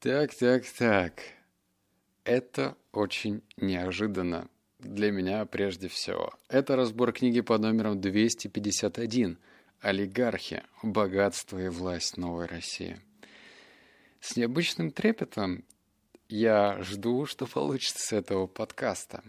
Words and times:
Так, 0.00 0.34
так, 0.34 0.64
так. 0.78 1.22
Это 2.24 2.76
очень 2.92 3.42
неожиданно. 3.56 4.48
Для 4.78 5.10
меня 5.10 5.46
прежде 5.46 5.88
всего. 5.88 6.34
Это 6.48 6.76
разбор 6.76 7.12
книги 7.12 7.40
под 7.40 7.62
номером 7.62 7.98
251 7.98 9.38
«Олигархи. 9.80 10.62
Богатство 10.82 11.58
и 11.58 11.68
власть 11.68 12.18
новой 12.18 12.44
России». 12.44 13.00
С 14.20 14.36
необычным 14.36 14.90
трепетом 14.90 15.64
я 16.28 16.82
жду, 16.82 17.24
что 17.24 17.46
получится 17.46 18.06
с 18.06 18.12
этого 18.12 18.46
подкаста. 18.46 19.24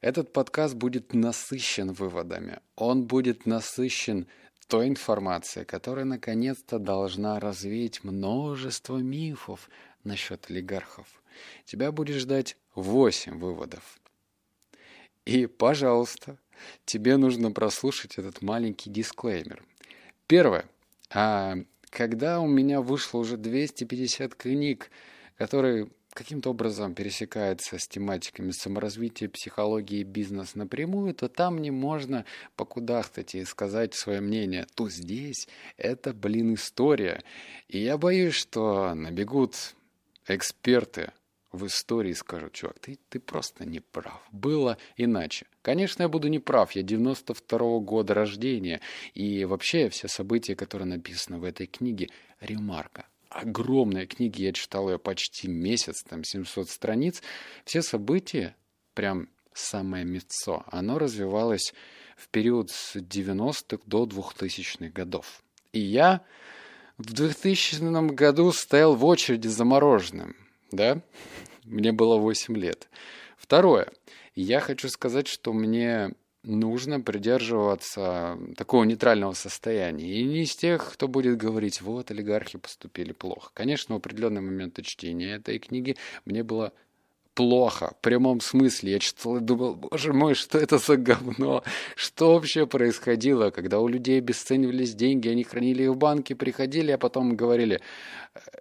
Этот 0.00 0.32
подкаст 0.32 0.74
будет 0.74 1.14
насыщен 1.14 1.92
выводами. 1.92 2.58
Он 2.74 3.06
будет 3.06 3.46
насыщен 3.46 4.26
той 4.68 4.88
информацией, 4.88 5.64
которая 5.64 6.04
наконец-то 6.04 6.78
должна 6.78 7.40
развеять 7.40 8.04
множество 8.04 8.98
мифов 8.98 9.70
насчет 10.04 10.50
олигархов. 10.50 11.06
Тебя 11.64 11.92
будет 11.92 12.16
ждать 12.16 12.56
8 12.74 13.38
выводов. 13.38 13.98
И, 15.24 15.46
пожалуйста, 15.46 16.38
тебе 16.84 17.16
нужно 17.16 17.52
прослушать 17.52 18.18
этот 18.18 18.40
маленький 18.42 18.90
дисклеймер. 18.90 19.64
Первое. 20.26 20.64
А 21.10 21.56
когда 21.90 22.40
у 22.40 22.46
меня 22.46 22.80
вышло 22.80 23.18
уже 23.18 23.36
250 23.36 24.34
книг, 24.34 24.90
которые 25.36 25.88
каким-то 26.18 26.50
образом 26.50 26.94
пересекается 26.94 27.78
с 27.78 27.86
тематиками 27.86 28.50
саморазвития, 28.50 29.28
психологии 29.28 30.00
и 30.00 30.04
бизнес 30.04 30.54
напрямую, 30.56 31.14
то 31.14 31.28
там 31.28 31.56
мне 31.56 31.70
можно 31.70 32.24
покудахтать 32.56 33.36
и 33.36 33.44
сказать 33.44 33.94
свое 33.94 34.20
мнение. 34.20 34.66
То 34.74 34.88
здесь 34.88 35.46
это, 35.76 36.12
блин, 36.12 36.54
история. 36.54 37.22
И 37.68 37.78
я 37.78 37.98
боюсь, 37.98 38.34
что 38.34 38.94
набегут 38.94 39.76
эксперты 40.36 41.12
в 41.52 41.66
истории 41.66 42.12
скажут, 42.12 42.52
чувак, 42.52 42.78
ты, 42.78 42.98
ты 43.08 43.20
просто 43.20 43.64
не 43.64 43.80
прав. 43.80 44.20
Было 44.32 44.76
иначе. 44.96 45.46
Конечно, 45.62 46.02
я 46.02 46.08
буду 46.08 46.28
не 46.28 46.38
прав. 46.38 46.72
Я 46.72 46.82
92-го 46.82 47.80
года 47.80 48.14
рождения. 48.14 48.80
И 49.14 49.44
вообще 49.44 49.88
все 49.88 50.08
события, 50.08 50.54
которые 50.54 50.86
написаны 50.86 51.38
в 51.38 51.44
этой 51.44 51.66
книге, 51.66 52.08
ремарка. 52.40 53.06
Огромная 53.30 54.06
книга, 54.06 54.40
я 54.40 54.52
читал 54.52 54.90
ее 54.90 54.98
почти 54.98 55.48
месяц, 55.48 56.02
там 56.02 56.24
700 56.24 56.68
страниц. 56.68 57.22
Все 57.64 57.82
события, 57.82 58.56
прям 58.94 59.28
самое 59.52 60.04
мецо, 60.04 60.64
оно 60.70 60.98
развивалось 60.98 61.74
в 62.16 62.28
период 62.28 62.70
с 62.70 62.96
90-х 62.96 63.82
до 63.86 64.04
2000-х 64.04 64.88
годов. 64.90 65.42
И 65.72 65.80
я 65.80 66.22
в 66.98 67.14
2000 67.14 68.12
году 68.12 68.52
стоял 68.52 68.94
в 68.94 69.04
очереди 69.04 69.48
за 69.48 69.64
мороженым, 69.64 70.36
да? 70.72 71.00
Мне 71.64 71.92
было 71.92 72.16
8 72.16 72.56
лет. 72.56 72.88
Второе. 73.36 73.88
Я 74.34 74.60
хочу 74.60 74.88
сказать, 74.88 75.26
что 75.26 75.52
мне 75.52 76.12
нужно 76.42 77.00
придерживаться 77.00 78.38
такого 78.56 78.84
нейтрального 78.84 79.32
состояния. 79.32 80.20
И 80.20 80.24
не 80.24 80.42
из 80.42 80.56
тех, 80.56 80.92
кто 80.92 81.08
будет 81.08 81.36
говорить, 81.36 81.80
вот, 81.80 82.10
олигархи 82.10 82.58
поступили 82.58 83.12
плохо. 83.12 83.50
Конечно, 83.54 83.94
в 83.94 83.98
определенный 83.98 84.40
момент 84.40 84.80
чтения 84.82 85.34
этой 85.34 85.58
книги 85.58 85.96
мне 86.24 86.42
было 86.42 86.72
плохо, 87.38 87.92
в 87.96 88.02
прямом 88.02 88.40
смысле. 88.40 88.92
Я 88.94 88.98
читал 88.98 89.36
и 89.36 89.40
думал, 89.40 89.76
боже 89.76 90.12
мой, 90.12 90.34
что 90.34 90.58
это 90.58 90.78
за 90.78 90.96
говно? 90.96 91.62
Что 91.94 92.34
вообще 92.34 92.66
происходило, 92.66 93.50
когда 93.50 93.78
у 93.78 93.86
людей 93.86 94.18
обесценивались 94.18 94.96
деньги, 94.96 95.28
они 95.28 95.44
хранили 95.44 95.84
их 95.84 95.90
в 95.90 95.96
банке, 95.96 96.34
приходили, 96.34 96.90
а 96.90 96.98
потом 96.98 97.36
говорили, 97.36 97.80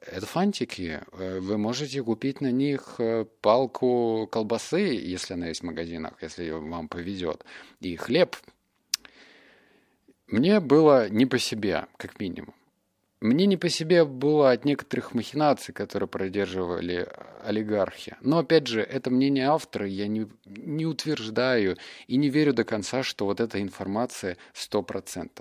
это 0.05 0.27
фантики, 0.27 1.01
вы 1.11 1.57
можете 1.57 2.03
купить 2.03 2.39
на 2.39 2.51
них 2.51 2.95
э, 2.99 3.25
палку 3.41 4.29
колбасы, 4.31 4.79
если 4.79 5.33
она 5.33 5.47
есть 5.47 5.61
в 5.61 5.65
магазинах, 5.65 6.13
если 6.21 6.51
вам 6.51 6.87
повезет, 6.87 7.45
и 7.79 7.95
хлеб. 7.95 8.35
Мне 10.27 10.59
было 10.59 11.09
не 11.09 11.25
по 11.25 11.39
себе, 11.39 11.87
как 11.97 12.19
минимум. 12.19 12.53
Мне 13.19 13.47
не 13.47 13.57
по 13.57 13.67
себе 13.67 14.05
было 14.05 14.51
от 14.51 14.63
некоторых 14.63 15.15
махинаций, 15.15 15.73
которые 15.73 16.07
продерживали 16.07 17.09
олигархи. 17.41 18.15
Но, 18.21 18.37
опять 18.37 18.67
же, 18.67 18.81
это 18.81 19.09
мнение 19.09 19.47
автора, 19.47 19.87
я 19.87 20.07
не, 20.07 20.27
не 20.45 20.85
утверждаю 20.85 21.77
и 22.05 22.17
не 22.17 22.29
верю 22.29 22.53
до 22.53 22.63
конца, 22.63 23.01
что 23.01 23.25
вот 23.25 23.39
эта 23.39 23.59
информация 23.59 24.37
100%. 24.53 25.31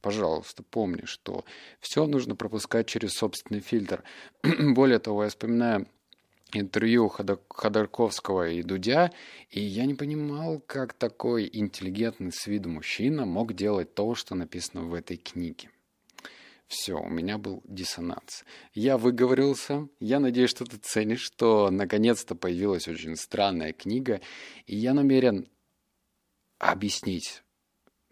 Пожалуйста, 0.00 0.62
помни, 0.62 1.04
что 1.04 1.44
все 1.80 2.06
нужно 2.06 2.34
пропускать 2.34 2.86
через 2.86 3.12
собственный 3.12 3.60
фильтр. 3.60 4.02
Более 4.42 4.98
того, 4.98 5.24
я 5.24 5.28
вспоминаю 5.28 5.86
интервью 6.54 7.08
Ходорковского 7.08 8.48
и 8.48 8.62
Дудя, 8.62 9.12
и 9.50 9.60
я 9.60 9.84
не 9.84 9.94
понимал, 9.94 10.60
как 10.66 10.94
такой 10.94 11.48
интеллигентный 11.52 12.32
с 12.32 12.46
виду 12.46 12.70
мужчина 12.70 13.26
мог 13.26 13.52
делать 13.52 13.94
то, 13.94 14.14
что 14.14 14.34
написано 14.34 14.84
в 14.84 14.94
этой 14.94 15.18
книге. 15.18 15.68
Все, 16.72 16.94
у 16.94 17.08
меня 17.10 17.36
был 17.36 17.62
диссонанс. 17.66 18.46
Я 18.72 18.96
выговорился. 18.96 19.88
Я 20.00 20.20
надеюсь, 20.20 20.48
что 20.48 20.64
ты 20.64 20.78
ценишь, 20.78 21.20
что 21.20 21.70
наконец-то 21.70 22.34
появилась 22.34 22.88
очень 22.88 23.14
странная 23.16 23.74
книга. 23.74 24.22
И 24.64 24.74
я 24.74 24.94
намерен 24.94 25.50
объяснить, 26.58 27.42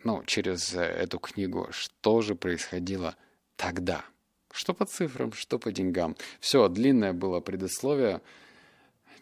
ну, 0.05 0.23
через 0.25 0.75
э, 0.75 0.83
эту 0.83 1.19
книгу, 1.19 1.69
что 1.71 2.21
же 2.21 2.35
происходило 2.35 3.17
тогда. 3.57 4.05
Что 4.53 4.75
по 4.75 4.85
цифрам, 4.85 5.33
что 5.33 5.59
по 5.59 5.73
деньгам. 5.73 6.15
Все, 6.39 6.69
длинное 6.69 7.15
было 7.15 7.41
предисловие. 7.41 8.21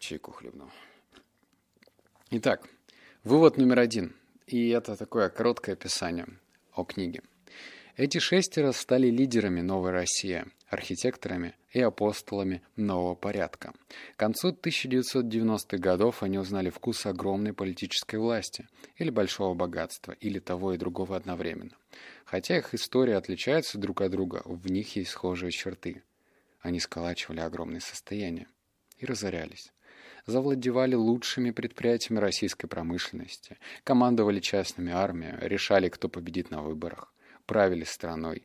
Чайку 0.00 0.32
хлебнул. 0.32 0.70
Итак, 2.30 2.68
вывод 3.22 3.56
номер 3.56 3.78
один. 3.78 4.16
И 4.48 4.70
это 4.70 4.96
такое 4.96 5.28
короткое 5.28 5.74
описание 5.74 6.26
о 6.72 6.82
книге. 6.82 7.22
Эти 7.98 8.18
шестеро 8.18 8.70
стали 8.70 9.08
лидерами 9.08 9.60
новой 9.60 9.90
России, 9.90 10.44
архитекторами 10.68 11.56
и 11.72 11.80
апостолами 11.80 12.62
нового 12.76 13.16
порядка. 13.16 13.72
К 14.14 14.16
концу 14.20 14.52
1990-х 14.52 15.78
годов 15.78 16.22
они 16.22 16.38
узнали 16.38 16.70
вкус 16.70 17.06
огромной 17.06 17.54
политической 17.54 18.20
власти, 18.20 18.68
или 18.98 19.10
большого 19.10 19.54
богатства, 19.54 20.12
или 20.12 20.38
того 20.38 20.74
и 20.74 20.78
другого 20.78 21.16
одновременно. 21.16 21.72
Хотя 22.24 22.58
их 22.58 22.72
истории 22.72 23.14
отличаются 23.14 23.78
друг 23.78 24.00
от 24.02 24.12
друга, 24.12 24.42
в 24.44 24.70
них 24.70 24.94
есть 24.94 25.10
схожие 25.10 25.50
черты. 25.50 26.04
Они 26.60 26.78
сколачивали 26.78 27.40
огромные 27.40 27.80
состояния 27.80 28.46
и 28.98 29.06
разорялись 29.06 29.72
завладевали 30.26 30.94
лучшими 30.94 31.52
предприятиями 31.52 32.20
российской 32.20 32.66
промышленности, 32.66 33.56
командовали 33.82 34.40
частными 34.40 34.92
армиями, 34.92 35.38
решали, 35.40 35.88
кто 35.88 36.10
победит 36.10 36.50
на 36.50 36.60
выборах 36.60 37.14
правили 37.48 37.84
страной 37.84 38.44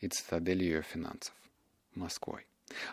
и 0.00 0.08
цитаделью 0.08 0.66
ее 0.66 0.82
финансов– 0.82 1.34
Москвой. 1.94 2.46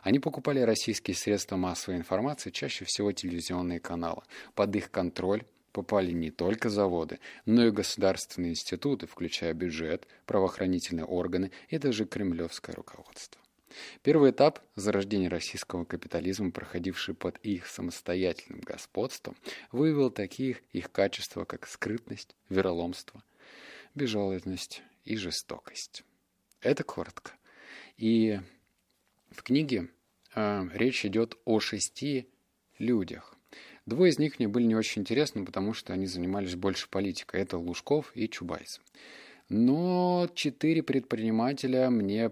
Они 0.04 0.20
покупали 0.20 0.60
российские 0.60 1.16
средства 1.16 1.56
массовой 1.58 1.98
информации, 1.98 2.52
чаще 2.52 2.86
всего 2.86 3.12
телевизионные 3.12 3.80
каналы. 3.80 4.22
Под 4.54 4.76
их 4.76 4.92
контроль 4.92 5.44
попали 5.72 6.12
не 6.12 6.30
только 6.30 6.70
заводы, 6.70 7.20
но 7.46 7.66
и 7.66 7.72
государственные 7.72 8.52
институты, 8.52 9.08
включая 9.08 9.54
бюджет, 9.56 10.08
правоохранительные 10.28 11.06
органы 11.06 11.52
и 11.70 11.80
даже 11.80 12.06
кремлевское 12.06 12.76
руководство. 12.76 13.42
Первый 14.04 14.30
этап 14.32 14.60
зарождения 14.76 15.30
российского 15.30 15.86
капитализма, 15.86 16.52
проходивший 16.52 17.16
под 17.16 17.38
их 17.40 17.66
самостоятельным 17.66 18.60
господством, 18.60 19.36
выявил 19.72 20.12
таких 20.12 20.62
их 20.72 20.92
качества, 20.92 21.46
как 21.46 21.68
скрытность, 21.68 22.36
вероломство, 22.50 23.24
безжалостность 23.96 24.84
и 25.04 25.16
жестокость. 25.16 26.04
Это 26.62 26.84
коротко. 26.84 27.32
И 27.98 28.40
в 29.30 29.44
книге 29.44 29.90
э, 30.36 30.68
речь 30.74 31.06
идет 31.06 31.38
о 31.46 31.60
шести 31.60 32.28
людях. 32.78 33.36
Двое 33.86 34.12
из 34.12 34.20
них 34.20 34.40
мне 34.40 34.48
были 34.48 34.66
не 34.66 34.76
очень 34.76 35.02
интересны, 35.02 35.46
потому 35.46 35.74
что 35.74 35.94
они 35.94 36.06
занимались 36.06 36.56
больше 36.56 36.90
политикой. 36.90 37.42
Это 37.42 37.58
Лужков 37.58 38.12
и 38.16 38.30
Чубайс. 38.30 38.80
Но 39.50 40.30
четыре 40.34 40.84
предпринимателя 40.84 41.90
мне... 41.90 42.32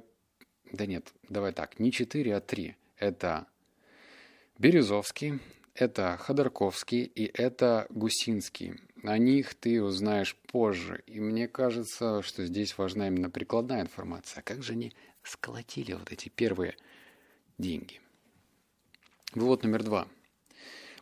Да 0.71 0.85
нет, 0.85 1.11
давай 1.27 1.51
так, 1.51 1.79
не 1.79 1.91
четыре, 1.91 2.35
а 2.35 2.39
три. 2.39 2.75
Это 2.97 3.47
Березовский, 4.57 5.39
это 5.73 6.17
Ходорковский 6.17 7.03
и 7.03 7.25
это 7.25 7.87
Гусинский. 7.89 8.75
О 9.03 9.17
них 9.17 9.55
ты 9.55 9.81
узнаешь 9.81 10.35
позже. 10.35 11.03
И 11.07 11.19
мне 11.19 11.47
кажется, 11.47 12.21
что 12.21 12.45
здесь 12.45 12.77
важна 12.77 13.07
именно 13.07 13.29
прикладная 13.29 13.81
информация. 13.81 14.41
А 14.41 14.43
как 14.43 14.61
же 14.61 14.73
они 14.73 14.93
сколотили 15.23 15.93
вот 15.93 16.11
эти 16.11 16.29
первые 16.29 16.75
деньги? 17.57 18.01
Вывод 19.33 19.63
номер 19.63 19.83
два. 19.83 20.07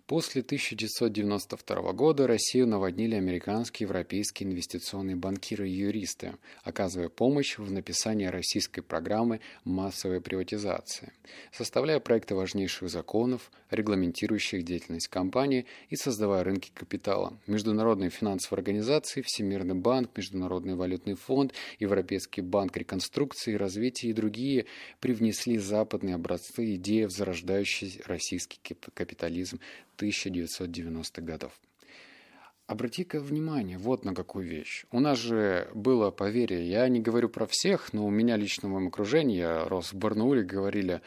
После 0.08 0.42
1992 0.42 1.92
года 1.92 2.28
Россию 2.28 2.68
наводнили 2.68 3.16
американские 3.16 3.88
европейские 3.88 4.48
инвестиционные 4.48 5.18
банкиры 5.18 5.68
и 5.68 5.74
юристы, 5.74 6.36
оказывая 6.64 7.10
помощь 7.10 7.58
в 7.58 7.70
написании 7.70 8.28
российской 8.28 8.80
программы 8.80 9.42
массовой 9.66 10.22
приватизации, 10.22 11.12
составляя 11.52 12.00
проекты 12.00 12.36
важнейших 12.36 12.90
законов, 12.90 13.52
регламентирующих 13.70 14.64
деятельность 14.64 15.10
компании 15.10 15.66
и 15.90 15.98
создавая 15.98 16.46
рынки 16.46 16.72
капитала. 16.74 17.38
Международные 17.46 18.10
финансовые 18.10 18.62
организации, 18.62 19.22
Всемирный 19.22 19.76
банк, 19.76 20.12
Международный 20.16 20.76
валютный 20.76 21.16
фонд, 21.16 21.54
Европейский 21.80 22.40
банк 22.40 22.78
реконструкции 22.78 23.56
и 23.56 23.58
развития 23.58 24.08
и 24.08 24.14
другие 24.14 24.68
привнесли 25.02 25.58
западные 25.58 26.16
образцы 26.16 26.76
идеи 26.76 27.04
в 27.04 27.12
зарождающий 27.12 28.02
российский 28.06 28.58
капитализм 28.94 29.60
1990-х 29.98 31.22
годов. 31.22 31.52
Обрати-ка 32.68 33.20
внимание 33.20 33.78
вот 33.78 34.04
на 34.04 34.14
какую 34.14 34.48
вещь. 34.48 34.86
У 34.92 35.00
нас 35.00 35.18
же 35.18 35.70
было 35.74 36.12
поверье, 36.12 36.68
я 36.70 36.88
не 36.90 37.00
говорю 37.00 37.30
про 37.30 37.48
всех, 37.48 37.94
но 37.94 38.06
у 38.06 38.10
меня 38.10 38.36
лично 38.36 38.68
в 38.68 38.72
моем 38.72 38.90
окружении, 38.90 39.38
я 39.38 39.66
рос 39.66 39.94
в 39.94 39.96
Барнауле, 39.96 40.44
говорили, 40.44 41.02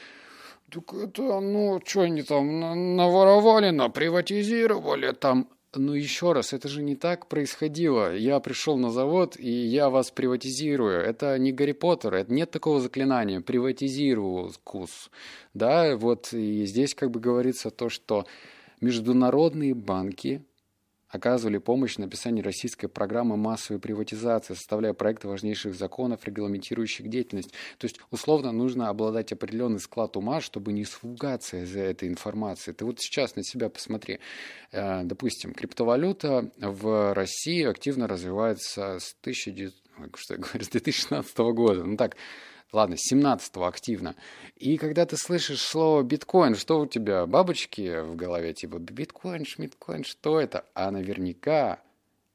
так 0.70 0.94
это, 0.94 1.40
ну, 1.40 1.80
что 1.84 2.00
они 2.02 2.22
там 2.22 2.96
наворовали, 2.96 3.70
наприватизировали, 3.70 5.12
там 5.12 5.48
ну 5.74 5.92
еще 5.92 6.32
раз, 6.32 6.52
это 6.52 6.68
же 6.68 6.82
не 6.82 6.96
так 6.96 7.28
происходило. 7.28 8.16
Я 8.16 8.40
пришел 8.40 8.76
на 8.76 8.90
завод, 8.90 9.36
и 9.38 9.50
я 9.50 9.88
вас 9.88 10.10
приватизирую. 10.10 11.00
Это 11.00 11.38
не 11.38 11.52
Гарри 11.52 11.72
Поттер, 11.72 12.14
это 12.14 12.32
нет 12.32 12.50
такого 12.50 12.80
заклинания. 12.80 13.40
Приватизирую 13.40 14.48
вкус. 14.48 15.10
Да, 15.54 15.96
вот 15.96 16.32
и 16.32 16.64
здесь 16.66 16.94
как 16.94 17.12
бы 17.12 17.20
говорится 17.20 17.70
то, 17.70 17.88
что 17.88 18.26
международные 18.80 19.74
банки 19.74 20.44
оказывали 21.10 21.58
помощь 21.58 21.96
в 21.96 21.98
написании 21.98 22.40
российской 22.40 22.86
программы 22.86 23.36
массовой 23.36 23.80
приватизации, 23.80 24.54
составляя 24.54 24.94
проекты 24.94 25.28
важнейших 25.28 25.74
законов, 25.74 26.24
регламентирующих 26.24 27.08
деятельность. 27.08 27.50
То 27.78 27.86
есть, 27.86 28.00
условно, 28.10 28.52
нужно 28.52 28.88
обладать 28.88 29.32
определенный 29.32 29.80
склад 29.80 30.16
ума, 30.16 30.40
чтобы 30.40 30.72
не 30.72 30.82
испугаться 30.82 31.64
из-за 31.64 31.80
этой 31.80 32.08
информации. 32.08 32.72
Ты 32.72 32.84
вот 32.84 33.00
сейчас 33.00 33.34
на 33.34 33.42
себя 33.42 33.68
посмотри. 33.68 34.20
Э, 34.70 35.02
допустим, 35.02 35.52
криптовалюта 35.52 36.50
в 36.56 37.12
России 37.12 37.64
активно 37.64 38.06
развивается 38.06 38.98
с 39.00 39.16
1900 39.20 39.89
что 40.16 40.34
я 40.34 40.40
говорю, 40.40 40.64
с 40.64 40.68
2016 40.68 41.38
года. 41.38 41.84
Ну 41.84 41.96
так, 41.96 42.16
ладно, 42.72 42.94
17-го 42.94 43.64
активно. 43.64 44.16
И 44.56 44.76
когда 44.76 45.06
ты 45.06 45.16
слышишь 45.16 45.62
слово 45.62 46.02
биткоин, 46.02 46.54
что 46.54 46.80
у 46.80 46.86
тебя, 46.86 47.26
бабочки 47.26 48.00
в 48.02 48.16
голове, 48.16 48.54
типа 48.54 48.78
биткоин, 48.78 49.44
шмиткоин, 49.44 50.04
что 50.04 50.40
это? 50.40 50.64
А 50.74 50.90
наверняка 50.90 51.80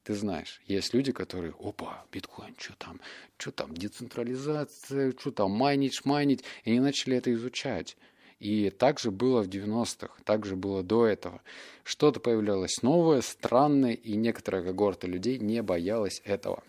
ты 0.06 0.14
знаешь, 0.14 0.60
есть 0.66 0.94
люди, 0.94 1.10
которые, 1.10 1.52
опа, 1.58 2.04
биткоин, 2.12 2.54
что 2.58 2.74
там, 2.78 3.00
что 3.38 3.50
там, 3.50 3.74
децентрализация, 3.74 5.12
что 5.18 5.32
там, 5.32 5.50
майнить, 5.50 5.94
шмайнить, 5.94 6.44
и 6.62 6.70
они 6.70 6.78
начали 6.78 7.16
это 7.16 7.32
изучать. 7.32 7.96
И 8.38 8.70
так 8.70 9.00
же 9.00 9.10
было 9.10 9.42
в 9.42 9.48
90-х, 9.48 10.14
так 10.24 10.46
же 10.46 10.54
было 10.54 10.84
до 10.84 11.06
этого. 11.06 11.42
Что-то 11.82 12.20
появлялось 12.20 12.82
новое, 12.82 13.20
странное, 13.20 13.94
и 13.94 14.14
некоторая 14.14 14.62
когорта 14.62 15.08
людей 15.08 15.38
не 15.38 15.60
боялась 15.60 16.20
этого. 16.24 16.62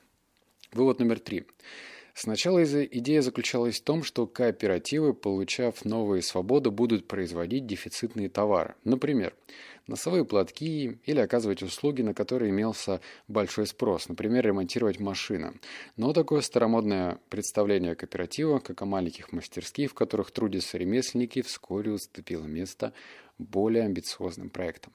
Вывод 0.74 1.00
номер 1.00 1.20
три. 1.20 1.46
Сначала 2.14 2.64
идея 2.64 3.22
заключалась 3.22 3.80
в 3.80 3.84
том, 3.84 4.04
что 4.04 4.26
кооперативы, 4.26 5.14
получав 5.14 5.86
новые 5.86 6.24
свободы, 6.24 6.72
будут 6.72 7.08
производить 7.08 7.68
дефицитные 7.68 8.28
товары. 8.28 8.74
Например, 8.84 9.34
носовые 9.88 10.26
платки 10.26 11.00
или 11.06 11.20
оказывать 11.20 11.64
услуги, 11.64 12.02
на 12.02 12.14
которые 12.14 12.52
имелся 12.52 13.02
большой 13.28 13.68
спрос, 13.68 14.10
например, 14.10 14.46
ремонтировать 14.46 15.00
машины. 15.00 15.60
Но 15.96 16.14
такое 16.14 16.42
старомодное 16.42 17.20
представление 17.30 17.96
кооператива, 17.96 18.60
как 18.60 18.82
о 18.82 18.86
маленьких 18.86 19.32
мастерских, 19.32 19.92
в 19.92 19.94
которых 19.94 20.32
трудятся 20.32 20.78
ремесленники, 20.78 21.42
вскоре 21.42 21.92
уступило 21.92 22.46
место 22.46 22.94
более 23.38 23.86
амбициозным 23.86 24.50
проектам. 24.50 24.94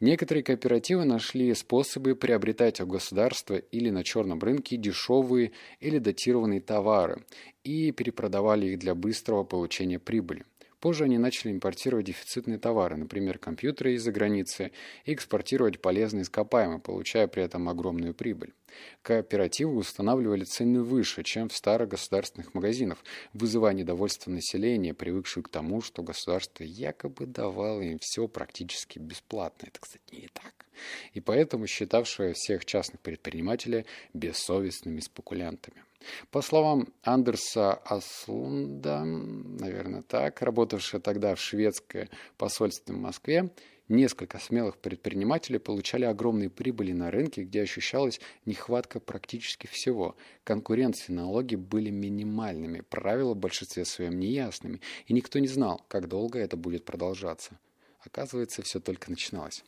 Некоторые 0.00 0.42
кооперативы 0.42 1.04
нашли 1.04 1.52
способы 1.54 2.14
приобретать 2.14 2.80
у 2.80 2.86
государства 2.86 3.56
или 3.56 3.90
на 3.90 4.04
черном 4.04 4.38
рынке 4.40 4.76
дешевые 4.76 5.52
или 5.80 5.98
датированные 5.98 6.60
товары 6.60 7.24
и 7.64 7.92
перепродавали 7.92 8.68
их 8.68 8.78
для 8.78 8.94
быстрого 8.94 9.44
получения 9.44 9.98
прибыли. 9.98 10.44
Позже 10.80 11.04
они 11.04 11.18
начали 11.18 11.50
импортировать 11.50 12.06
дефицитные 12.06 12.58
товары, 12.58 12.96
например, 12.96 13.38
компьютеры 13.38 13.94
из-за 13.94 14.12
границы, 14.12 14.70
и 15.04 15.12
экспортировать 15.12 15.80
полезные 15.80 16.22
ископаемые, 16.22 16.78
получая 16.78 17.26
при 17.26 17.42
этом 17.42 17.68
огромную 17.68 18.14
прибыль. 18.14 18.54
Кооперативы 19.02 19.76
устанавливали 19.76 20.44
цены 20.44 20.82
выше, 20.82 21.24
чем 21.24 21.48
в 21.48 21.56
старых 21.56 21.88
государственных 21.88 22.54
магазинах, 22.54 22.98
вызывая 23.32 23.74
недовольство 23.74 24.30
населения, 24.30 24.94
привыкшего 24.94 25.42
к 25.42 25.48
тому, 25.48 25.80
что 25.80 26.02
государство 26.02 26.62
якобы 26.62 27.26
давало 27.26 27.80
им 27.80 27.98
все 27.98 28.28
практически 28.28 29.00
бесплатно. 29.00 29.66
Это, 29.68 29.80
кстати, 29.80 30.14
не 30.14 30.28
так. 30.28 30.66
И 31.12 31.20
поэтому 31.20 31.66
считавшее 31.66 32.34
всех 32.34 32.64
частных 32.64 33.00
предпринимателей 33.00 33.84
бессовестными 34.14 35.00
спекулянтами. 35.00 35.82
По 36.30 36.42
словам 36.42 36.88
Андерса 37.02 37.74
Аслунда, 37.74 39.04
наверное 39.04 40.02
так, 40.02 40.40
работавшего 40.42 41.00
тогда 41.00 41.34
в 41.34 41.40
шведское 41.40 42.08
посольство 42.36 42.92
в 42.92 42.98
Москве, 42.98 43.50
несколько 43.88 44.38
смелых 44.38 44.78
предпринимателей 44.78 45.58
получали 45.58 46.04
огромные 46.04 46.50
прибыли 46.50 46.92
на 46.92 47.10
рынке, 47.10 47.42
где 47.42 47.62
ощущалась 47.62 48.20
нехватка 48.44 49.00
практически 49.00 49.66
всего. 49.66 50.16
Конкуренции 50.44 51.12
налоги 51.12 51.56
были 51.56 51.90
минимальными, 51.90 52.80
правила 52.80 53.34
в 53.34 53.38
большинстве 53.38 53.84
своем 53.84 54.18
неясными, 54.18 54.80
и 55.06 55.12
никто 55.12 55.38
не 55.38 55.48
знал, 55.48 55.84
как 55.88 56.08
долго 56.08 56.38
это 56.38 56.56
будет 56.56 56.84
продолжаться. 56.84 57.58
Оказывается, 58.00 58.62
все 58.62 58.80
только 58.80 59.10
начиналось. 59.10 59.64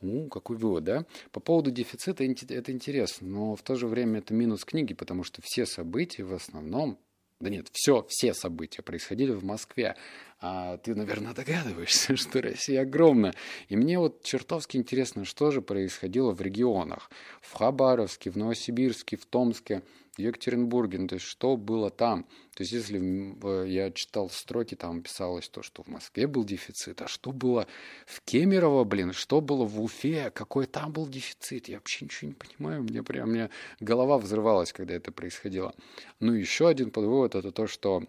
Ну, 0.00 0.28
какой 0.28 0.56
вывод, 0.56 0.84
да? 0.84 1.04
По 1.30 1.40
поводу 1.40 1.70
дефицита 1.70 2.24
это 2.24 2.72
интересно, 2.72 3.28
но 3.28 3.56
в 3.56 3.62
то 3.62 3.76
же 3.76 3.86
время 3.86 4.18
это 4.18 4.32
минус 4.32 4.64
книги, 4.64 4.94
потому 4.94 5.24
что 5.24 5.42
все 5.44 5.66
события 5.66 6.24
в 6.24 6.32
основном, 6.32 6.98
да 7.40 7.50
нет, 7.50 7.68
все, 7.72 8.06
все 8.08 8.34
события 8.34 8.82
происходили 8.82 9.32
в 9.32 9.44
Москве. 9.44 9.96
А 10.40 10.78
ты, 10.78 10.94
наверное, 10.94 11.34
догадываешься, 11.34 12.16
что 12.16 12.40
Россия 12.40 12.82
огромна. 12.82 13.34
И 13.68 13.76
мне 13.76 13.98
вот 13.98 14.22
чертовски 14.22 14.76
интересно, 14.76 15.24
что 15.24 15.50
же 15.50 15.62
происходило 15.62 16.32
в 16.32 16.40
регионах. 16.40 17.10
В 17.42 17.52
Хабаровске, 17.54 18.30
в 18.30 18.36
Новосибирске, 18.36 19.16
в 19.16 19.26
Томске– 19.26 19.82
Екатеринбурге, 20.20 20.98
ну, 20.98 21.08
то 21.08 21.14
есть 21.14 21.26
что 21.26 21.56
было 21.56 21.90
там. 21.90 22.24
То 22.54 22.62
есть 22.62 22.72
если 22.72 23.66
я 23.68 23.90
читал 23.90 24.28
строки, 24.28 24.74
там 24.74 25.02
писалось 25.02 25.48
то, 25.48 25.62
что 25.62 25.82
в 25.82 25.88
Москве 25.88 26.26
был 26.26 26.44
дефицит, 26.44 27.02
а 27.02 27.08
что 27.08 27.32
было 27.32 27.66
в 28.06 28.20
Кемерово, 28.22 28.84
блин, 28.84 29.12
что 29.12 29.40
было 29.40 29.64
в 29.64 29.80
Уфе, 29.80 30.30
какой 30.30 30.66
там 30.66 30.92
был 30.92 31.08
дефицит, 31.08 31.68
я 31.68 31.76
вообще 31.76 32.04
ничего 32.04 32.28
не 32.28 32.34
понимаю, 32.34 32.82
мне 32.82 33.02
прям, 33.02 33.32
меня 33.32 33.50
голова 33.80 34.18
взрывалась, 34.18 34.72
когда 34.72 34.94
это 34.94 35.12
происходило. 35.12 35.74
Ну, 36.20 36.32
еще 36.32 36.68
один 36.68 36.90
подвывод 36.90 37.34
это 37.34 37.50
то, 37.52 37.66
что 37.66 38.04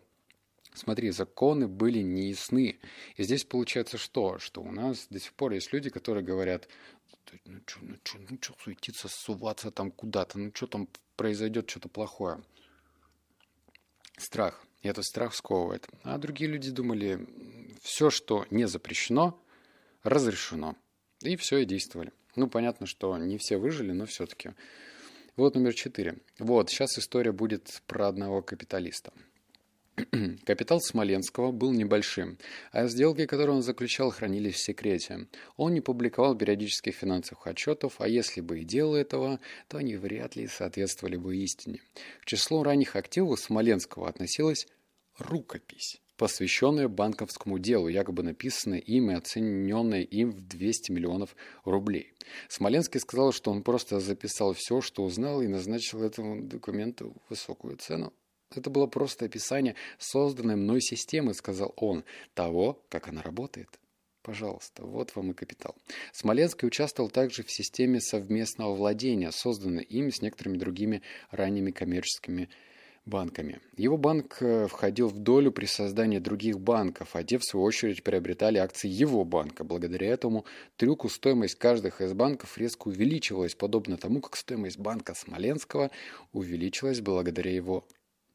Смотри, 0.74 1.12
законы 1.12 1.68
были 1.68 2.00
неясны. 2.00 2.80
И 3.18 3.24
здесь 3.24 3.44
получается 3.44 3.98
что? 3.98 4.40
Что 4.40 4.62
у 4.62 4.72
нас 4.72 5.08
до 5.10 5.20
сих 5.20 5.34
пор 5.34 5.51
есть 5.51 5.74
люди, 5.74 5.90
которые 5.90 6.24
говорят, 6.24 6.68
ну 7.46 7.60
что, 7.66 7.80
ну 7.82 7.98
что, 8.04 8.18
ну 8.30 8.38
что 8.40 8.56
суетиться, 8.60 9.08
суваться 9.10 9.72
там 9.72 9.92
куда-то, 9.92 10.40
ну 10.40 10.51
что 10.54 10.68
там 10.68 10.88
произойдет 11.16 11.70
что-то 11.70 11.90
плохое. 11.90 12.42
Страх. 14.18 14.66
И 14.82 14.88
этот 14.88 15.06
страх 15.06 15.36
сковывает. 15.36 15.88
А 16.04 16.18
другие 16.18 16.50
люди 16.50 16.72
думали, 16.72 17.28
все, 17.82 18.10
что 18.10 18.46
не 18.50 18.68
запрещено, 18.68 19.40
разрешено. 20.04 20.75
И 21.22 21.36
все, 21.36 21.60
и 21.60 21.66
действовали. 21.66 22.12
Ну, 22.36 22.48
понятно, 22.48 22.88
что 22.88 23.16
не 23.18 23.38
все 23.38 23.58
выжили, 23.58 23.92
но 23.92 24.06
все-таки. 24.06 24.51
Вот 25.36 25.56
номер 25.56 25.74
четыре. 25.74 26.18
Вот, 26.40 26.70
сейчас 26.70 26.98
история 26.98 27.32
будет 27.32 27.82
про 27.86 28.08
одного 28.08 28.42
капиталиста. 28.42 29.13
Капитал 30.46 30.79
Смоленского 30.81 31.51
был 31.51 31.72
небольшим, 31.72 32.38
а 32.72 32.88
сделки, 32.88 33.25
которые 33.25 33.55
он 33.55 33.62
заключал, 33.62 34.12
хранились 34.12 34.55
в 34.55 34.63
секрете. 34.63 35.27
Он 35.58 35.74
не 35.74 35.81
публиковал 35.81 36.36
периодических 36.36 36.96
финансовых 36.96 37.46
отчетов, 37.48 37.96
а 38.00 38.08
если 38.08 38.41
бы 38.41 38.60
и 38.60 38.63
делал 38.63 38.96
этого, 38.96 39.39
то 39.67 39.77
они 39.77 39.96
вряд 39.96 40.36
ли 40.36 40.48
соответствовали 40.48 41.17
бы 41.17 41.38
истине. 41.38 41.81
К 42.22 42.25
числу 42.25 42.63
ранних 42.63 42.96
активов 42.96 43.39
Смоленского 43.39 44.08
относилась 44.08 44.67
рукопись, 45.17 46.01
посвященная 46.17 46.88
банковскому 46.88 47.60
делу, 47.60 47.88
якобы 47.88 48.24
написанная 48.24 48.79
им 48.79 49.12
и 49.12 49.15
оцененная 49.15 50.01
им 50.01 50.31
в 50.31 50.41
200 50.48 50.91
миллионов 50.91 51.36
рублей. 51.65 52.13
Смоленский 52.48 53.00
сказал, 53.00 53.34
что 53.34 53.51
он 53.51 53.63
просто 53.63 54.00
записал 54.00 54.53
все, 54.53 54.81
что 54.81 55.03
узнал, 55.03 55.41
и 55.41 55.48
назначил 55.48 56.01
этому 56.01 56.41
документу 56.43 57.15
высокую 57.29 57.77
цену. 57.77 58.13
Это 58.55 58.70
было 58.70 58.88
просто 58.88 59.25
описание 59.25 59.75
созданной 59.98 60.55
мной 60.55 60.81
системы, 60.81 61.34
сказал 61.34 61.74
он, 61.77 62.03
того, 62.34 62.84
как 62.89 63.08
она 63.08 63.22
работает. 63.22 63.79
Пожалуйста, 64.24 64.86
вот 64.86 65.15
вам 65.15 65.31
и 65.31 65.34
капитал. 65.34 65.75
Смоленский 66.13 66.67
участвовал 66.67 67.10
также 67.10 67.43
в 67.43 67.51
системе 67.51 68.00
совместного 68.00 68.75
владения, 68.75 69.31
созданной 69.31 69.84
им 69.84 70.12
с 70.12 70.22
некоторыми 70.22 70.58
другими 70.58 71.01
ранними 71.31 71.72
коммерческими 71.72 72.50
банками. 73.05 73.60
Его 73.77 73.98
банк 73.98 74.38
э, 74.41 74.67
входил 74.67 75.08
в 75.08 75.17
долю 75.17 75.51
при 75.51 75.65
создании 75.65 76.20
других 76.20 76.60
банков, 76.60 77.15
а 77.15 77.24
те, 77.24 77.39
в 77.39 77.43
свою 77.43 77.65
очередь, 77.65 78.03
приобретали 78.03 78.60
акции 78.60 78.88
его 78.88 79.25
банка. 79.25 79.63
Благодаря 79.63 80.10
этому 80.10 80.46
трюку 80.77 81.10
стоимость 81.10 81.55
каждых 81.55 82.00
из 82.00 82.13
банков 82.13 82.60
резко 82.60 82.89
увеличивалась, 82.89 83.55
подобно 83.55 83.98
тому, 83.98 84.22
как 84.22 84.36
стоимость 84.36 84.77
банка 84.77 85.15
Смоленского 85.15 85.89
увеличилась 86.31 87.01
благодаря 87.01 87.51
его 87.51 87.88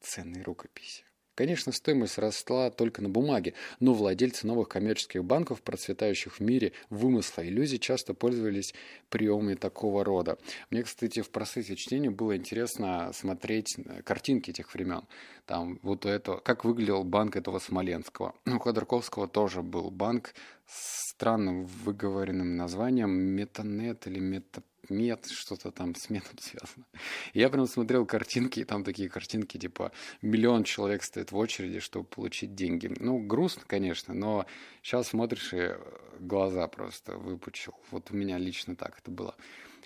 ценной 0.07 0.41
рукописи. 0.41 1.03
Конечно, 1.35 1.71
стоимость 1.71 2.17
росла 2.17 2.71
только 2.71 3.03
на 3.03 3.09
бумаге, 3.09 3.53
но 3.79 3.93
владельцы 3.93 4.47
новых 4.47 4.69
коммерческих 4.69 5.23
банков, 5.23 5.61
процветающих 5.61 6.39
в 6.39 6.39
мире 6.39 6.71
вымысла 6.89 7.47
иллюзий, 7.47 7.79
часто 7.79 8.15
пользовались 8.15 8.73
приемами 9.09 9.55
такого 9.55 10.03
рода. 10.03 10.37
Мне, 10.69 10.83
кстати, 10.83 11.21
в 11.21 11.29
процессе 11.29 11.75
чтения 11.75 12.09
было 12.09 12.35
интересно 12.35 13.11
смотреть 13.13 13.77
картинки 14.03 14.51
этих 14.51 14.73
времен. 14.73 15.03
Там 15.45 15.79
вот 15.81 16.05
это, 16.05 16.37
как 16.37 16.65
выглядел 16.65 17.03
банк 17.03 17.35
этого 17.35 17.59
Смоленского. 17.59 18.35
У 18.45 18.59
Ходорковского 18.59 19.27
тоже 19.27 19.61
был 19.61 19.89
банк 19.91 20.33
с 20.65 21.07
странным 21.17 21.65
выговоренным 21.65 22.57
названием 22.57 23.09
Метанет 23.09 24.05
или 24.05 24.19
Мета 24.19 24.61
мет, 24.89 25.25
что-то 25.25 25.71
там 25.71 25.95
с 25.95 26.09
метом 26.09 26.37
связано. 26.39 26.85
Я 27.33 27.49
прям 27.49 27.67
смотрел 27.67 28.05
картинки, 28.05 28.59
и 28.59 28.63
там 28.63 28.83
такие 28.83 29.09
картинки, 29.09 29.57
типа, 29.57 29.91
миллион 30.21 30.63
человек 30.63 31.03
стоит 31.03 31.31
в 31.31 31.37
очереди, 31.37 31.79
чтобы 31.79 32.05
получить 32.05 32.55
деньги. 32.55 32.93
Ну, 32.99 33.19
грустно, 33.19 33.63
конечно, 33.67 34.13
но 34.13 34.45
сейчас 34.81 35.09
смотришь 35.09 35.53
и 35.53 35.71
глаза 36.19 36.67
просто 36.67 37.17
выпучил. 37.17 37.73
Вот 37.91 38.11
у 38.11 38.15
меня 38.15 38.37
лично 38.37 38.75
так 38.75 38.96
это 38.97 39.11
было. 39.11 39.35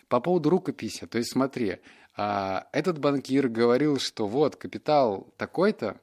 По 0.07 0.19
поводу 0.19 0.49
рукописи, 0.49 1.05
то 1.07 1.17
есть 1.17 1.31
смотри, 1.31 1.79
а, 2.15 2.67
этот 2.71 2.99
банкир 2.99 3.47
говорил, 3.47 3.97
что 3.99 4.27
вот 4.27 4.55
капитал 4.55 5.33
такой-то, 5.37 5.99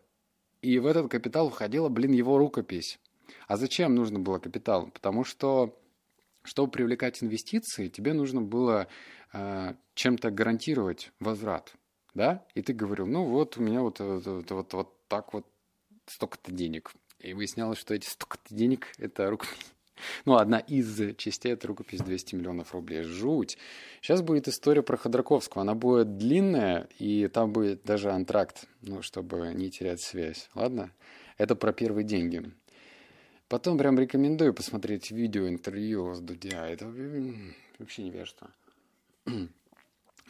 и 0.63 0.79
в 0.79 0.87
этот 0.87 1.11
капитал 1.11 1.51
входила, 1.51 1.89
блин, 1.89 2.13
его 2.13 2.39
рукопись. 2.39 2.99
А 3.47 3.57
зачем 3.57 3.95
нужно 3.95 4.19
было 4.19 4.39
капитал? 4.39 4.89
Потому 4.91 5.25
что 5.25 5.79
чтобы 6.43 6.71
привлекать 6.71 7.23
инвестиции, 7.23 7.89
тебе 7.89 8.15
нужно 8.15 8.41
было 8.41 8.89
э, 9.33 9.75
чем-то 9.95 10.31
гарантировать 10.31 11.13
возврат, 11.21 11.75
да? 12.15 12.47
И 12.55 12.63
ты 12.63 12.73
говорил, 12.73 13.07
ну 13.07 13.25
вот 13.25 13.59
у 13.59 13.63
меня 13.63 13.83
вот, 13.83 14.01
вот, 14.01 14.27
вот, 14.27 14.51
вот, 14.51 14.73
вот 14.73 15.09
так 15.09 15.35
вот 15.35 15.47
столько-то 16.07 16.51
денег. 16.51 16.93
И 17.19 17.35
выяснялось, 17.35 17.79
что 17.79 17.95
эти 17.95 18.09
столько-то 18.09 18.55
денег– 18.55 18.93
это 18.99 19.29
рукопись. 19.29 19.73
Ну, 20.25 20.37
одна 20.37 20.59
из 20.59 21.17
частей– 21.17 21.53
это 21.55 21.69
рукопись 21.69 22.01
200 22.01 22.35
миллионов 22.35 22.73
рублей. 22.75 23.03
Жуть. 23.03 23.59
Сейчас 24.01 24.23
будет 24.23 24.49
история 24.49 24.83
про 24.83 24.97
Ходорковского. 24.97 25.63
Она 25.63 25.75
будет 25.75 26.17
длинная, 26.17 26.89
и 26.99 27.29
там 27.29 27.53
будет 27.53 27.83
даже 27.85 28.11
антракт, 28.11 28.67
ну, 28.83 29.03
чтобы 29.03 29.53
не 29.55 29.71
терять 29.71 30.01
связь. 30.01 30.49
Ладно? 30.55 30.91
Это 31.37 31.55
про 31.55 31.73
первые 31.73 32.05
деньги. 32.05 32.51
Потом 33.49 33.79
прям 33.79 33.99
рекомендую 33.99 34.53
посмотреть 34.53 35.11
видео 35.11 35.49
интервью 35.49 36.15
с 36.15 36.21
Дудя. 36.21 36.69
Это 36.69 36.87
вообще 37.79 38.03
невежество. 38.03 38.51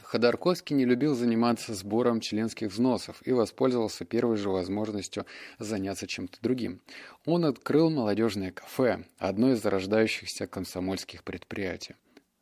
Ходорковский 0.09 0.75
не 0.75 0.87
любил 0.87 1.15
заниматься 1.15 1.75
сбором 1.75 2.23
членских 2.23 2.69
взносов 2.69 3.21
и 3.27 3.33
воспользовался 3.33 4.07
первой 4.07 4.39
же 4.39 4.49
возможностью 4.49 5.27
заняться 5.59 6.07
чем-то 6.07 6.39
другим. 6.41 6.81
Он 7.27 7.45
открыл 7.45 7.91
молодежное 7.91 8.51
кафе, 8.51 9.05
одно 9.19 9.53
из 9.53 9.61
зарождающихся 9.61 10.47
комсомольских 10.47 11.25
предприятий. 11.25 11.95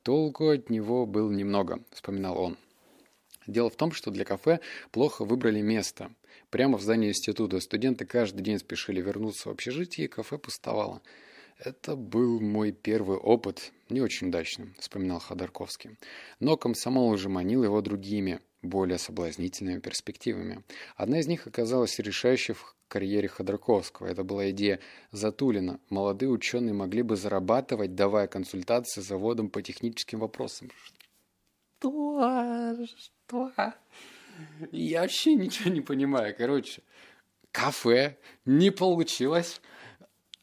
Толку 0.04 0.50
от 0.50 0.70
него 0.70 1.06
было 1.06 1.28
немного, 1.28 1.80
вспоминал 1.90 2.38
он. 2.38 2.56
Дело 3.48 3.68
в 3.68 3.74
том, 3.74 3.90
что 3.90 4.12
для 4.12 4.24
кафе 4.24 4.60
плохо 4.92 5.24
выбрали 5.24 5.60
место. 5.60 6.12
Прямо 6.50 6.78
в 6.78 6.82
здании 6.82 7.08
института 7.08 7.58
студенты 7.58 8.06
каждый 8.06 8.42
день 8.42 8.60
спешили 8.60 9.00
вернуться 9.00 9.48
в 9.48 9.52
общежитие, 9.52 10.04
и 10.04 10.08
кафе 10.08 10.38
пустовало. 10.38 11.02
«Это 11.58 11.96
был 11.96 12.38
мой 12.38 12.70
первый 12.70 13.16
опыт, 13.16 13.72
не 13.88 14.00
очень 14.00 14.28
удачным»,— 14.28 14.74
вспоминал 14.78 15.20
Ходорковский. 15.20 15.96
Но 16.40 16.56
комсомол 16.56 17.08
уже 17.08 17.28
манил 17.28 17.64
его 17.64 17.80
другими, 17.80 18.40
более 18.62 18.98
соблазнительными 18.98 19.80
перспективами. 19.80 20.62
Одна 20.96 21.20
из 21.20 21.26
них 21.26 21.46
оказалась 21.46 21.98
решающей 21.98 22.54
в 22.54 22.74
карьере 22.88 23.28
Ходорковского. 23.28 24.06
Это 24.06 24.24
была 24.24 24.50
идея 24.50 24.80
Затулина. 25.12 25.80
Молодые 25.90 26.30
ученые 26.30 26.72
могли 26.72 27.02
бы 27.02 27.16
зарабатывать, 27.16 27.94
давая 27.94 28.26
консультации 28.26 29.00
заводам 29.00 29.50
по 29.50 29.62
техническим 29.62 30.20
вопросам. 30.20 30.70
Что? 31.78 32.86
Что? 32.96 33.52
Я 34.70 35.02
вообще 35.02 35.34
ничего 35.34 35.70
не 35.70 35.80
понимаю. 35.80 36.34
Короче, 36.36 36.82
кафе 37.52 38.18
не 38.44 38.70
получилось. 38.70 39.60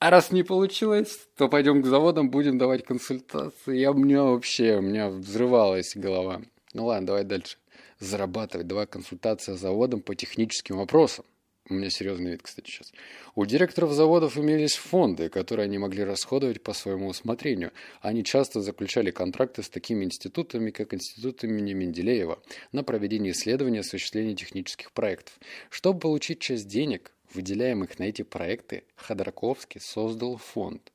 А 0.04 0.10
раз 0.10 0.34
не 0.34 0.44
получилось, 0.44 1.18
то 1.38 1.48
пойдем 1.48 1.82
к 1.82 1.86
заводам, 1.86 2.30
будем 2.30 2.58
давать 2.58 2.84
консультации. 2.84 3.78
Я, 3.78 3.92
у 3.92 3.94
меня 3.94 4.24
вообще, 4.24 4.76
у 4.76 4.82
меня 4.82 5.08
взрывалась 5.08 5.96
голова. 5.96 6.42
Ну 6.74 6.88
ладно, 6.88 7.08
давай 7.08 7.24
дальше. 7.24 7.56
Зарабатывать, 8.00 8.68
давай 8.68 8.86
консультации 8.86 9.54
заводам 9.54 10.02
по 10.02 10.14
техническим 10.14 10.76
вопросам. 10.76 11.24
У 11.70 11.76
меня 11.76 11.90
серьезный 11.90 12.32
вид, 12.32 12.42
кстати, 12.42 12.70
сейчас. 12.70 12.92
У 13.34 13.46
директоров 13.46 13.94
заводов 13.94 14.38
имелись 14.38 14.76
фонды, 14.76 15.30
которые 15.30 15.64
они 15.64 15.78
могли 15.78 16.04
расходовать 16.04 16.62
по 16.62 16.74
своему 16.74 17.08
усмотрению. 17.08 17.72
Они 18.02 18.26
часто 18.26 18.60
заключали 18.60 19.10
контракты 19.10 19.64
с 19.64 19.70
такими 19.70 20.04
институтами, 20.04 20.72
как 20.72 20.94
Институт 20.94 21.46
имени 21.46 21.72
Менделеева, 21.72 22.44
на 22.74 22.84
проведение 22.84 23.32
исследований 23.32 23.78
и 23.78 23.80
осуществление 23.80 24.36
технических 24.36 24.92
проектов. 24.92 25.40
Чтобы 25.70 26.02
получить 26.02 26.40
часть 26.40 26.68
денег, 26.68 27.14
выделяемых 27.36 28.00
на 28.00 28.04
эти 28.04 28.22
проекты, 28.22 28.84
Ходорковский 28.96 29.82
создал 29.82 30.38
фонд 30.38 30.92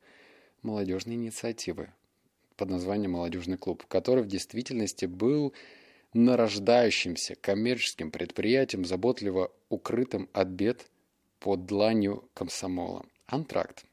молодежной 0.62 1.14
инициативы 1.14 1.92
под 2.56 2.70
названием 2.70 3.12
«Молодежный 3.12 3.56
клуб», 3.56 3.84
который 3.86 4.22
в 4.22 4.28
действительности 4.28 5.06
был 5.06 5.54
нарождающимся 6.14 7.36
коммерческим 7.36 8.10
предприятием, 8.10 8.84
заботливо 8.84 9.52
укрытым 9.68 10.28
от 10.32 10.48
бед 10.48 10.86
под 11.38 11.66
дланью 11.66 12.28
комсомола. 12.34 13.04
Антракт. 13.26 13.84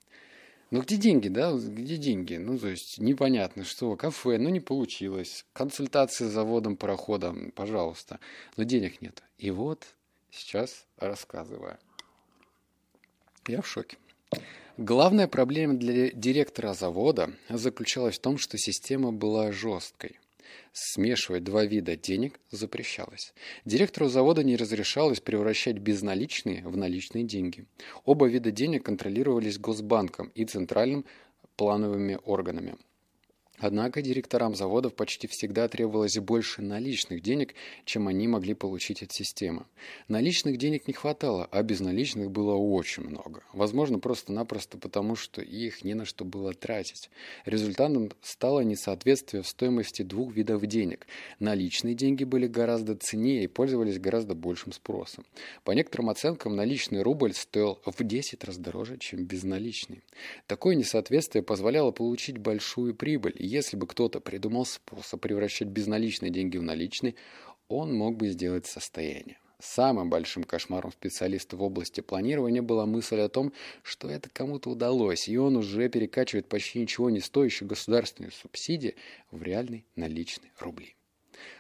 Ну 0.72 0.82
где 0.82 0.98
деньги, 0.98 1.28
да? 1.28 1.54
Где 1.54 1.98
деньги? 1.98 2.36
Ну, 2.36 2.58
то 2.58 2.68
есть 2.68 2.98
непонятно, 2.98 3.64
что 3.64 3.96
кафе, 3.96 4.38
ну 4.40 4.50
не 4.50 4.60
получилось. 4.60 5.46
Консультации 5.54 6.26
с 6.26 6.32
заводом, 6.32 6.76
пароходом, 6.76 7.52
пожалуйста. 7.52 8.20
Но 8.58 8.64
денег 8.64 9.02
нет. 9.02 9.22
И 9.38 9.52
вот 9.52 9.86
сейчас 10.32 10.88
рассказываю. 10.98 11.78
Я 13.48 13.62
в 13.62 13.68
шоке. 13.68 13.98
Главная 14.78 15.28
проблема 15.28 15.76
для 15.76 16.12
директора 16.12 16.74
завода 16.74 17.32
заключалась 17.48 18.18
в 18.18 18.22
том, 18.22 18.38
что 18.38 18.58
система 18.58 19.14
была 19.14 19.52
жесткой. 19.52 20.20
Смешивать 20.74 21.44
два 21.44 21.64
вида 21.64 21.96
денег 21.96 22.40
запрещалось. 22.52 23.34
Директору 23.64 24.10
завода 24.10 24.44
не 24.44 24.58
разрешалось 24.58 25.22
превращать 25.22 25.78
безналичные 25.78 26.64
в 26.68 26.76
наличные 26.76 27.24
деньги. 27.24 27.66
Оба 28.04 28.28
вида 28.28 28.52
денег 28.52 28.84
контролировались 28.84 29.60
Госбанком 29.60 30.32
и 30.36 30.44
центральным 30.44 31.06
плановыми 31.56 32.20
органами. 32.26 32.76
Однако 33.58 34.02
директорам 34.02 34.56
заводов 34.56 34.96
почти 34.96 35.28
всегда 35.28 35.68
требовалось 35.68 36.18
больше 36.18 36.62
наличных 36.62 37.22
денег, 37.22 37.54
чем 37.86 38.08
они 38.08 38.28
могли 38.28 38.54
получить 38.54 39.02
от 39.02 39.12
системы. 39.14 39.66
Наличных 40.08 40.58
денег 40.58 40.88
не 40.88 40.94
хватало, 40.94 41.48
а 41.52 41.64
безналичных 41.64 42.32
было 42.32 42.56
очень 42.56 43.04
много. 43.04 43.44
Возможно, 43.54 44.00
просто-напросто 44.00 44.78
потому, 44.78 45.16
что 45.16 45.42
их 45.42 45.84
не 45.84 45.94
на 45.94 46.06
что 46.06 46.26
было 46.26 46.54
тратить. 46.54 47.10
Результатом 47.46 48.12
стало 48.22 48.62
несоответствие 48.62 49.44
в 49.44 49.48
стоимости 49.48 50.02
двух 50.02 50.34
видов 50.34 50.66
денег. 50.66 51.08
Наличные 51.40 51.96
деньги 51.96 52.24
были 52.24 52.48
гораздо 52.48 52.96
ценнее 52.96 53.44
и 53.44 53.48
пользовались 53.48 54.00
гораздо 54.00 54.36
большим 54.36 54.74
спросом. 54.74 55.26
По 55.64 55.72
некоторым 55.72 56.10
оценкам, 56.10 56.56
наличный 56.56 57.02
рубль 57.02 57.34
стоил 57.34 57.80
в 57.86 58.04
10 58.04 58.44
раз 58.44 58.58
дороже, 58.58 58.98
чем 58.98 59.24
безналичный. 59.24 60.04
Такое 60.48 60.76
несоответствие 60.76 61.44
позволяло 61.44 61.92
получить 61.92 62.38
большую 62.38 62.96
прибыль, 62.96 63.36
если 63.46 63.78
бы 63.78 63.88
кто-то 63.88 64.20
придумал 64.20 64.66
способ 64.66 65.22
превращать 65.22 65.68
безналичные 65.68 66.32
деньги 66.32 66.58
в 66.58 66.64
наличные, 66.64 67.16
он 67.68 67.94
мог 67.94 68.18
бы 68.18 68.30
сделать 68.30 68.66
состояние. 68.66 69.38
Самым 69.60 70.10
большим 70.10 70.44
кошмаром 70.44 70.92
специалиста 70.92 71.56
в 71.56 71.64
области 71.64 72.02
планирования 72.02 72.62
была 72.62 72.86
мысль 72.86 73.20
о 73.22 73.30
том, 73.30 73.54
что 73.84 74.10
это 74.10 74.30
кому-то 74.30 74.70
удалось, 74.70 75.30
и 75.30 75.38
он 75.38 75.56
уже 75.56 75.88
перекачивает 75.90 76.48
почти 76.48 76.80
ничего 76.80 77.10
не 77.10 77.22
стоящие 77.22 77.68
государственные 77.68 78.32
субсидии 78.32 78.96
в 79.32 79.42
реальные 79.42 79.86
наличные 79.96 80.52
рубли. 80.60 80.96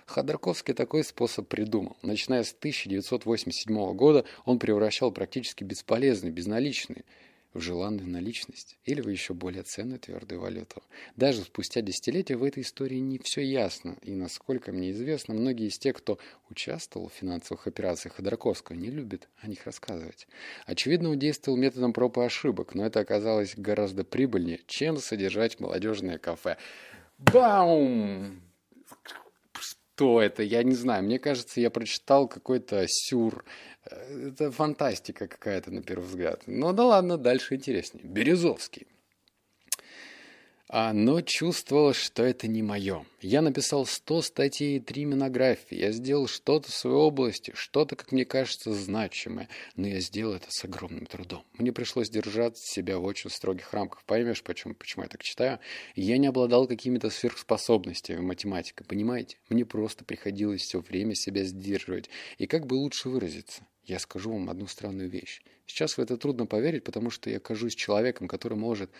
Ходорковский 0.05 0.73
такой 0.73 1.03
способ 1.03 1.47
придумал. 1.47 1.97
Начиная 2.01 2.43
с 2.43 2.53
1987 2.53 3.93
года 3.93 4.25
он 4.45 4.59
превращал 4.59 5.11
практически 5.11 5.63
бесполезные 5.63 6.31
безналичные 6.31 7.05
в 7.55 7.61
желанную 7.61 8.07
наличность 8.07 8.77
или 8.83 9.01
в 9.01 9.09
еще 9.09 9.33
более 9.33 9.63
ценную 9.63 9.99
твердую 9.99 10.41
валюту. 10.41 10.83
Даже 11.15 11.41
спустя 11.41 11.81
десятилетия 11.81 12.35
в 12.35 12.43
этой 12.43 12.63
истории 12.63 12.97
не 12.97 13.17
все 13.17 13.41
ясно, 13.41 13.97
и, 14.01 14.11
насколько 14.11 14.71
мне 14.71 14.91
известно, 14.91 15.33
многие 15.33 15.67
из 15.67 15.79
тех, 15.79 15.95
кто 15.95 16.19
участвовал 16.49 17.09
в 17.09 17.13
финансовых 17.13 17.65
операциях 17.65 18.15
Ходорковского, 18.15 18.75
не 18.75 18.89
любят 18.89 19.29
о 19.41 19.47
них 19.47 19.65
рассказывать. 19.65 20.27
Очевидно, 20.65 21.09
он 21.09 21.19
действовал 21.19 21.57
методом 21.57 21.93
проб 21.93 22.17
и 22.17 22.21
ошибок, 22.21 22.75
но 22.75 22.85
это 22.85 22.99
оказалось 22.99 23.55
гораздо 23.55 24.03
прибыльнее, 24.03 24.59
чем 24.67 24.97
содержать 24.97 25.59
молодежное 25.59 26.17
кафе. 26.17 26.57
Баум! 27.17 28.41
Что 29.95 30.21
это? 30.21 30.43
Я 30.43 30.63
не 30.63 30.75
знаю. 30.75 31.03
Мне 31.03 31.19
кажется, 31.19 31.61
я 31.61 31.69
прочитал 31.69 32.27
какой-то 32.27 32.85
сюр 32.87 33.45
это 33.85 34.51
фантастика 34.51 35.27
какая-то 35.27 35.71
на 35.71 35.81
первый 35.81 36.05
взгляд. 36.05 36.43
Ну 36.47 36.73
да 36.73 36.85
ладно, 36.85 37.17
дальше 37.17 37.55
интереснее. 37.55 38.03
Березовский. 38.03 38.87
А, 40.67 40.93
но 40.93 41.21
чувствовал, 41.21 41.93
что 41.93 42.23
это 42.23 42.47
не 42.47 42.63
мое. 42.63 43.05
Я 43.21 43.43
написал 43.43 43.85
100 43.85 44.21
статей 44.23 44.77
и 44.77 44.79
3 44.79 45.05
монографии. 45.05 45.77
Я 45.77 45.91
сделал 45.91 46.27
что-то 46.27 46.71
в 46.71 46.73
своей 46.73 46.95
области, 46.97 47.53
что-то, 47.55 47.95
как 47.95 48.11
мне 48.11 48.25
кажется, 48.25 48.73
значимое. 48.73 49.47
Но 49.75 49.87
я 49.87 49.99
сделал 49.99 50.33
это 50.33 50.47
с 50.49 50.63
огромным 50.65 51.05
трудом. 51.05 51.43
Мне 51.53 51.71
пришлось 51.71 52.09
держать 52.09 52.57
себя 52.57 52.97
в 52.97 53.03
очень 53.03 53.29
строгих 53.29 53.73
рамках. 53.73 54.03
Поймешь, 54.05 54.41
почему, 54.41 54.73
почему 54.73 55.03
я 55.03 55.09
так 55.09 55.21
читаю? 55.21 55.59
Я 55.95 56.17
не 56.17 56.27
обладал 56.27 56.67
какими-то 56.67 57.11
сверхспособностями 57.11 58.17
в 58.17 58.23
математике, 58.23 58.83
понимаете? 58.83 59.37
Мне 59.49 59.65
просто 59.65 60.03
приходилось 60.03 60.63
все 60.63 60.79
время 60.79 61.13
себя 61.13 61.43
сдерживать. 61.43 62.09
И 62.39 62.47
как 62.47 62.65
бы 62.65 62.73
лучше 62.73 63.09
выразиться? 63.09 63.67
Я 63.83 63.99
скажу 63.99 64.31
вам 64.31 64.49
одну 64.49 64.65
странную 64.65 65.09
вещь. 65.11 65.43
Сейчас 65.67 65.97
в 65.97 66.01
это 66.01 66.17
трудно 66.17 66.45
поверить, 66.45 66.83
потому 66.83 67.09
что 67.09 67.29
я 67.29 67.39
кажусь 67.39 67.75
человеком, 67.75 68.27
который 68.27 68.57
может 68.57 68.91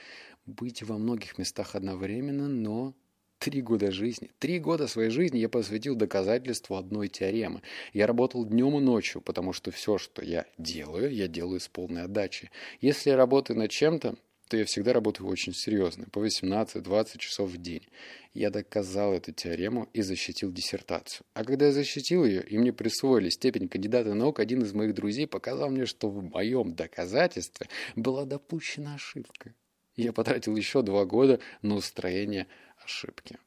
быть 0.45 0.83
во 0.83 0.97
многих 0.97 1.37
местах 1.37 1.75
одновременно, 1.75 2.47
но 2.47 2.93
Три 3.37 3.61
года 3.61 3.91
жизни, 3.91 4.31
три 4.39 4.59
года 4.59 4.87
своей 4.87 5.09
жизни 5.09 5.37
я 5.37 5.49
посвятил 5.49 5.95
доказательству 5.95 6.77
одной 6.77 7.09
теоремы. 7.09 7.61
Я 7.93 8.07
работал 8.07 8.45
днем 8.45 8.77
и 8.77 8.81
ночью, 8.81 9.21
потому 9.21 9.53
что 9.53 9.71
все, 9.71 9.97
что 9.97 10.23
я 10.23 10.45
делаю, 10.57 11.13
я 11.13 11.27
делаю 11.27 11.59
с 11.59 11.67
полной 11.67 12.03
отдачей. 12.03 12.49
Если 12.81 13.09
я 13.09 13.17
работаю 13.17 13.59
над 13.59 13.69
чем-то, 13.69 14.15
то 14.47 14.57
я 14.57 14.65
всегда 14.65 14.93
работаю 14.93 15.27
очень 15.27 15.53
серьезно, 15.53 16.05
по 16.11 16.25
18-20 16.25 17.17
часов 17.17 17.49
в 17.51 17.57
день. 17.57 17.87
Я 18.33 18.51
доказал 18.51 19.13
эту 19.13 19.31
теорему 19.31 19.89
и 19.93 20.01
защитил 20.01 20.51
диссертацию. 20.51 21.25
А 21.33 21.43
когда 21.43 21.67
я 21.67 21.71
защитил 21.71 22.25
ее, 22.25 22.41
и 22.43 22.57
мне 22.57 22.71
присвоили 22.71 23.29
степень 23.29 23.67
кандидата 23.67 24.13
наук, 24.13 24.39
один 24.39 24.63
из 24.63 24.73
моих 24.73 24.93
друзей 24.93 25.27
показал 25.27 25.69
мне, 25.69 25.85
что 25.85 26.09
в 26.09 26.23
моем 26.23 26.73
доказательстве 26.73 27.67
была 27.95 28.25
допущена 28.25 28.95
ошибка. 28.95 29.53
Я 29.95 30.13
потратил 30.13 30.55
еще 30.55 30.81
два 30.81 31.05
года 31.05 31.39
на 31.61 31.75
устроение 31.75 32.47
ошибки. 32.83 33.37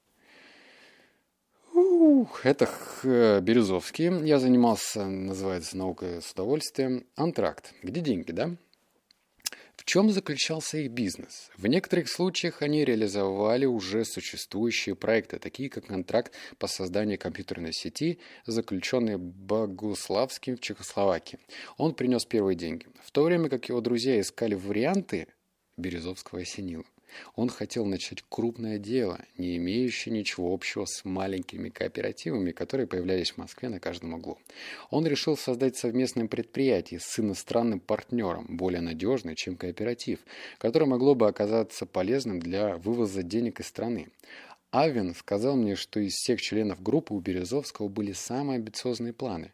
Ух, 1.74 2.44
это 2.44 2.68
Березовский. 3.04 4.26
Я 4.26 4.38
занимался, 4.38 5.04
называется, 5.04 5.76
наукой 5.76 6.22
с 6.22 6.32
удовольствием. 6.32 7.06
Антракт. 7.14 7.72
Где 7.82 8.00
деньги, 8.00 8.32
да? 8.32 8.56
В 9.76 9.84
чем 9.84 10.10
заключался 10.10 10.78
их 10.78 10.90
бизнес? 10.90 11.50
В 11.56 11.66
некоторых 11.68 12.10
случаях 12.10 12.62
они 12.62 12.84
реализовали 12.84 13.64
уже 13.64 14.04
существующие 14.04 14.96
проекты, 14.96 15.38
такие 15.38 15.70
как 15.70 15.86
контракт 15.86 16.34
по 16.58 16.66
созданию 16.66 17.16
компьютерной 17.16 17.72
сети, 17.72 18.18
заключенный 18.44 19.16
Богуславским 19.16 20.56
в 20.56 20.60
Чехословакии. 20.60 21.38
Он 21.76 21.94
принес 21.94 22.24
первые 22.24 22.56
деньги. 22.56 22.86
В 23.04 23.12
то 23.12 23.22
время 23.22 23.48
как 23.48 23.68
его 23.68 23.80
друзья 23.80 24.20
искали 24.20 24.54
варианты, 24.54 25.28
Березовского 25.78 26.40
осенило. 26.42 26.84
Он 27.36 27.48
хотел 27.48 27.86
начать 27.86 28.22
крупное 28.28 28.78
дело, 28.78 29.20
не 29.38 29.56
имеющее 29.56 30.14
ничего 30.14 30.52
общего 30.52 30.84
с 30.84 31.04
маленькими 31.04 31.70
кооперативами, 31.70 32.52
которые 32.52 32.86
появлялись 32.86 33.32
в 33.32 33.38
Москве 33.38 33.68
на 33.68 33.80
каждом 33.80 34.14
углу. 34.14 34.38
Он 34.90 35.06
решил 35.06 35.36
создать 35.36 35.76
совместное 35.76 36.26
предприятие 36.26 37.00
с 37.00 37.18
иностранным 37.18 37.80
партнером, 37.80 38.56
более 38.56 38.80
надежный, 38.80 39.36
чем 39.36 39.56
кооператив, 39.56 40.20
которое 40.58 40.86
могло 40.86 41.14
бы 41.14 41.28
оказаться 41.28 41.86
полезным 41.86 42.40
для 42.40 42.76
вывоза 42.76 43.22
денег 43.22 43.60
из 43.60 43.66
страны. 43.66 44.08
Авен 44.70 45.14
сказал 45.14 45.56
мне, 45.56 45.76
что 45.76 46.00
из 46.00 46.12
всех 46.12 46.42
членов 46.42 46.82
группы 46.82 47.14
у 47.14 47.20
Березовского 47.20 47.88
были 47.88 48.12
самые 48.12 48.56
амбициозные 48.56 49.14
планы. 49.14 49.52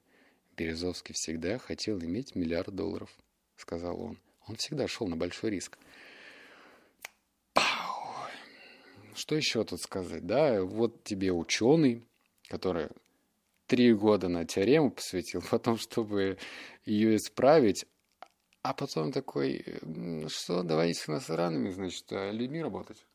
«Березовский 0.56 1.14
всегда 1.14 1.58
хотел 1.58 2.00
иметь 2.00 2.34
миллиард 2.34 2.74
долларов»,— 2.74 3.10
сказал 3.56 4.00
он. 4.00 4.18
Он 4.46 4.56
всегда 4.56 4.86
шел 4.88 5.06
на 5.06 5.16
большой 5.16 5.50
риск. 5.50 5.78
Что 9.14 9.36
еще 9.36 9.64
тут 9.64 9.80
сказать, 9.80 10.26
да? 10.26 10.62
Вот 10.62 11.04
тебе 11.04 11.32
ученый, 11.32 12.04
который 12.48 12.88
три 13.66 13.92
года 13.94 14.28
на 14.28 14.44
теорему 14.44 14.90
посвятил, 14.90 15.42
потом, 15.50 15.76
чтобы 15.78 16.38
ее 16.84 17.16
исправить, 17.16 17.86
а 18.62 18.74
потом 18.74 19.12
такой, 19.12 19.64
что, 20.28 20.62
давайте 20.62 20.94
с 20.94 21.08
иностранными, 21.08 21.70
значит, 21.70 22.04
а, 22.12 22.30
людьми 22.30 22.62
работать. 22.62 23.06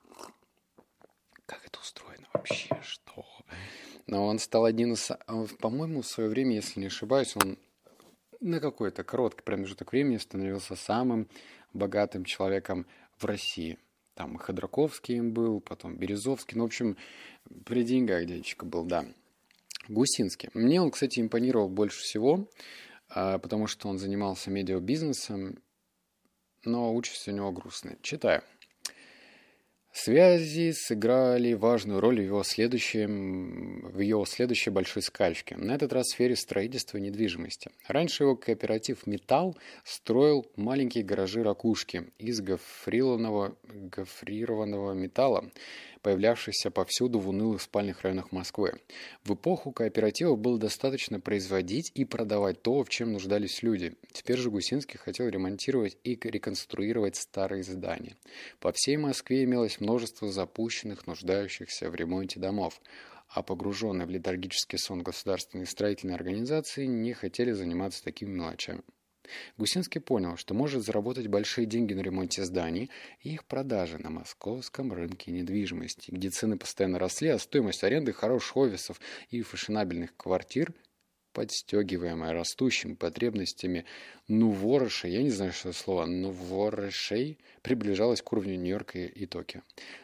Как 1.45 1.65
это 1.65 1.79
устроено 1.79 2.27
вообще? 2.33 2.69
Что? 2.83 3.25
Но 4.05 4.25
он 4.25 4.39
стал 4.39 4.65
один 4.65 4.93
из... 4.93 5.11
По-моему, 5.59 6.01
в 6.01 6.07
свое 6.07 6.29
время, 6.29 6.55
если 6.55 6.79
не 6.79 6.85
ошибаюсь, 6.87 7.35
он 7.35 7.57
на 8.39 8.59
какой-то 8.59 9.03
короткий 9.03 9.41
промежуток 9.41 9.91
времени 9.91 10.17
становился 10.17 10.75
самым 10.75 11.27
богатым 11.73 12.23
человеком 12.25 12.85
в 13.17 13.25
России– 13.25 13.77
там 14.19 14.37
Ходорковский 14.37 15.15
им 15.15 15.31
был, 15.31 15.61
потом 15.61 15.95
Березовский. 15.95 16.57
Ну, 16.57 16.63
в 16.63 16.67
общем, 16.67 16.97
при 17.65 17.85
деньгах 17.85 18.25
дядечка 18.25 18.65
был, 18.65 18.83
да. 18.83 19.05
Гусинский. 19.87 20.49
Мне 20.53 20.81
он, 20.81 20.91
кстати, 20.91 21.21
импонировал 21.21 21.69
больше 21.69 22.01
всего, 22.01 22.49
а, 23.07 23.39
потому 23.39 23.67
что 23.67 23.87
он 23.87 23.97
занимался 23.97 24.51
медиабизнесом, 24.51 25.59
но 26.65 26.93
участь 26.93 27.29
у 27.29 27.31
него 27.31 27.53
грустная. 27.53 27.97
Читаю. 28.01 28.43
Связи 29.91 30.71
сыграли 30.71 31.53
важную 31.53 31.99
роль 31.99 32.19
в 32.19 32.23
его, 32.23 32.43
следующем, 32.43 33.89
в 33.91 33.99
его 33.99 34.23
следующей 34.25 34.69
большой 34.69 35.01
скачке, 35.01 35.57
на 35.57 35.73
этот 35.73 35.93
раз 35.93 36.07
в 36.07 36.11
сфере 36.11 36.35
строительства 36.35 36.99
недвижимости. 36.99 37.71
Раньше 37.87 38.23
его 38.23 38.35
кооператив 38.35 39.07
«Металл» 39.07 39.57
строил 39.83 40.45
маленькие 40.55 41.03
гаражи-ракушки 41.03 42.11
из 42.19 42.39
гофрированного, 42.39 43.55
гофрированного 43.63 44.93
металла, 44.93 45.51
появлявшихся 46.01 46.71
повсюду 46.71 47.19
в 47.19 47.29
унылых 47.29 47.61
спальных 47.61 48.01
районах 48.01 48.31
Москвы. 48.31 48.73
В 49.23 49.33
эпоху 49.33 49.71
кооператива 49.71 50.35
было 50.35 50.57
достаточно 50.57 51.19
производить 51.19 51.91
и 51.95 52.05
продавать 52.05 52.61
то, 52.61 52.83
в 52.83 52.89
чем 52.89 53.13
нуждались 53.13 53.63
люди. 53.63 53.95
Теперь 54.11 54.37
же 54.37 54.49
Гусинский 54.49 54.97
хотел 54.97 55.27
ремонтировать 55.27 55.97
и 56.03 56.19
реконструировать 56.21 57.15
старые 57.15 57.63
здания. 57.63 58.15
По 58.59 58.71
всей 58.71 58.97
Москве 58.97 59.43
имелось 59.43 59.79
множество 59.79 60.31
запущенных, 60.31 61.07
нуждающихся 61.07 61.89
в 61.89 61.95
ремонте 61.95 62.39
домов 62.39 62.79
а 63.29 63.43
погруженные 63.43 64.07
в 64.07 64.09
летаргический 64.09 64.79
сон 64.79 65.03
государственные 65.03 65.67
строительные 65.67 66.15
организации 66.15 66.85
не 66.85 67.13
хотели 67.13 67.51
заниматься 67.51 68.03
такими 68.03 68.31
мелочами. 68.31 68.81
Гусинский 69.57 70.01
понял, 70.01 70.37
что 70.37 70.53
может 70.53 70.83
заработать 70.83 71.27
большие 71.27 71.65
деньги 71.65 71.93
на 71.93 72.01
ремонте 72.01 72.43
зданий 72.43 72.89
и 73.21 73.33
их 73.33 73.45
продаже 73.45 73.97
на 73.97 74.09
московском 74.09 74.93
рынке 74.93 75.31
недвижимости, 75.31 76.11
где 76.11 76.29
цены 76.29 76.57
постоянно 76.57 76.99
росли, 76.99 77.29
а 77.29 77.39
стоимость 77.39 77.83
аренды 77.83 78.13
хороших 78.13 78.57
офисов 78.57 78.99
и 79.29 79.41
фешенабельных 79.41 80.15
квартир 80.17 80.73
подстегиваемая 81.33 82.33
растущими 82.33 82.95
потребностями 82.95 83.85
нуворышей, 84.27 85.11
я 85.11 85.23
не 85.23 85.29
знаю, 85.29 85.53
что 85.53 85.69
это 85.69 85.77
слово, 85.77 86.05
нуворышей, 86.05 87.37
приближалась 87.61 88.21
к 88.21 88.33
уровню 88.33 88.55
Нью-Йорка 88.57 88.99
и 88.99 89.25
Токио. 89.25 89.61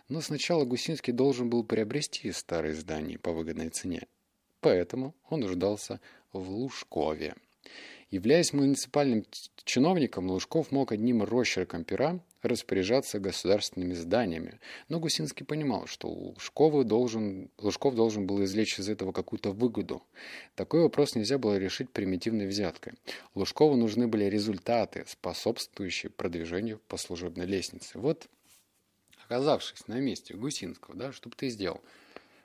Но 0.08 0.22
сначала 0.22 0.66
Гусинский 0.66 1.14
должен 1.14 1.50
был 1.50 1.64
приобрести 1.64 2.32
старые 2.32 2.76
здания 2.76 3.18
по 3.18 3.32
выгодной 3.32 3.70
цене. 3.70 4.08
Поэтому 4.62 5.14
он 5.30 5.42
нуждался 5.42 6.00
в 6.32 6.50
Лужкове. 6.50 7.36
Являясь 8.12 8.54
муниципальным 8.54 9.26
чиновником, 9.64 10.30
Лужков 10.30 10.72
мог 10.72 10.92
одним 10.92 11.24
росчерком 11.24 11.84
пера 11.84 12.20
распоряжаться 12.44 13.20
государственными 13.20 13.94
зданиями. 13.94 14.60
Но 14.90 15.00
Гусинский 15.00 15.46
понимал, 15.46 15.88
что 15.88 16.08
Лужков 16.08 16.86
должен, 16.86 17.50
Лужков 17.58 17.96
должен 17.96 18.28
был 18.28 18.44
извлечь 18.44 18.80
из 18.80 18.90
этого 18.90 19.12
какую-то 19.12 19.52
выгоду. 19.52 20.04
Такой 20.56 20.82
вопрос 20.82 21.16
нельзя 21.16 21.40
было 21.40 21.58
решить 21.58 21.90
примитивной 21.90 22.46
взяткой. 22.46 22.94
Лужкову 23.34 23.76
нужны 23.76 24.08
были 24.08 24.26
результаты, 24.26 25.04
способствующие 25.08 26.12
продвижению 26.12 26.80
по 26.88 26.98
служебной 26.98 27.48
лестнице. 27.48 27.98
Вот, 27.98 28.28
оказавшись 29.26 29.88
на 29.88 30.00
месте 30.00 30.36
Гусинского, 30.36 30.96
да, 30.96 31.12
что 31.12 31.30
бы 31.30 31.36
ты 31.36 31.50
сделал? 31.50 31.82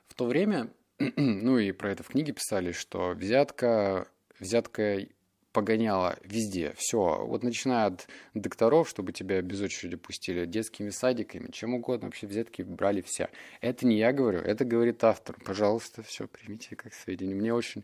В 0.07 0.15
то 0.15 0.25
время, 0.25 0.71
ну 1.15 1.59
и 1.59 1.71
про 1.71 1.91
это 1.91 2.01
в 2.01 2.07
книге 2.07 2.33
писали, 2.33 2.71
что 2.71 3.11
взятка, 3.11 4.07
взятка 4.39 5.05
погоняло 5.51 6.17
везде. 6.23 6.73
Все, 6.77 7.25
вот 7.25 7.43
начиная 7.43 7.87
от 7.87 8.07
докторов, 8.33 8.89
чтобы 8.89 9.11
тебя 9.11 9.41
без 9.41 9.61
очереди 9.61 9.97
пустили, 9.97 10.45
детскими 10.45 10.89
садиками, 10.89 11.51
чем 11.51 11.73
угодно, 11.73 12.07
вообще 12.07 12.27
взятки 12.27 12.61
брали 12.61 13.01
все. 13.01 13.29
Это 13.59 13.85
не 13.85 13.97
я 13.97 14.13
говорю, 14.13 14.39
это 14.39 14.65
говорит 14.65 15.03
автор. 15.03 15.37
Пожалуйста, 15.43 16.03
все, 16.03 16.27
примите 16.27 16.75
как 16.75 16.93
сведения. 16.93 17.35
Мне 17.35 17.53
очень 17.53 17.83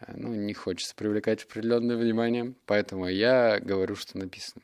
э, 0.00 0.12
ну, 0.16 0.34
не 0.34 0.54
хочется 0.54 0.94
привлекать 0.94 1.44
определенное 1.44 1.96
внимание, 1.96 2.54
поэтому 2.66 3.08
я 3.08 3.58
говорю, 3.60 3.96
что 3.96 4.18
написано. 4.18 4.62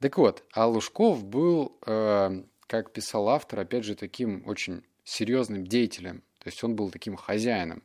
Так 0.00 0.18
вот, 0.18 0.42
а 0.52 0.66
Лужков 0.66 1.24
был, 1.24 1.78
э, 1.86 2.42
как 2.66 2.92
писал 2.92 3.28
автор, 3.28 3.60
опять 3.60 3.84
же, 3.84 3.94
таким 3.94 4.42
очень 4.48 4.82
серьезным 5.04 5.66
деятелем. 5.66 6.22
То 6.38 6.48
есть 6.48 6.62
он 6.64 6.74
был 6.74 6.90
таким 6.90 7.16
хозяином. 7.16 7.82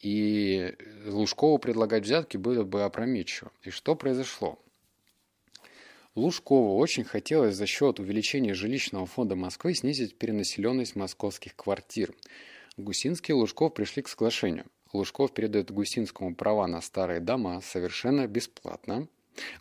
И 0.00 0.74
Лужкову 1.06 1.58
предлагать 1.58 2.04
взятки 2.04 2.36
было 2.36 2.64
бы 2.64 2.82
опрометчиво. 2.82 3.50
И 3.62 3.70
что 3.70 3.94
произошло? 3.94 4.58
Лужкову 6.14 6.78
очень 6.78 7.04
хотелось 7.04 7.56
за 7.56 7.66
счет 7.66 7.98
увеличения 8.00 8.54
жилищного 8.54 9.06
фонда 9.06 9.36
Москвы 9.36 9.74
снизить 9.74 10.16
перенаселенность 10.16 10.96
московских 10.96 11.54
квартир. 11.54 12.14
Гусинский 12.76 13.32
и 13.32 13.36
Лужков 13.36 13.74
пришли 13.74 14.02
к 14.02 14.08
соглашению. 14.08 14.66
Лужков 14.92 15.34
передает 15.34 15.70
Гусинскому 15.70 16.34
права 16.34 16.66
на 16.66 16.80
старые 16.80 17.20
дома 17.20 17.60
совершенно 17.60 18.26
бесплатно, 18.26 19.08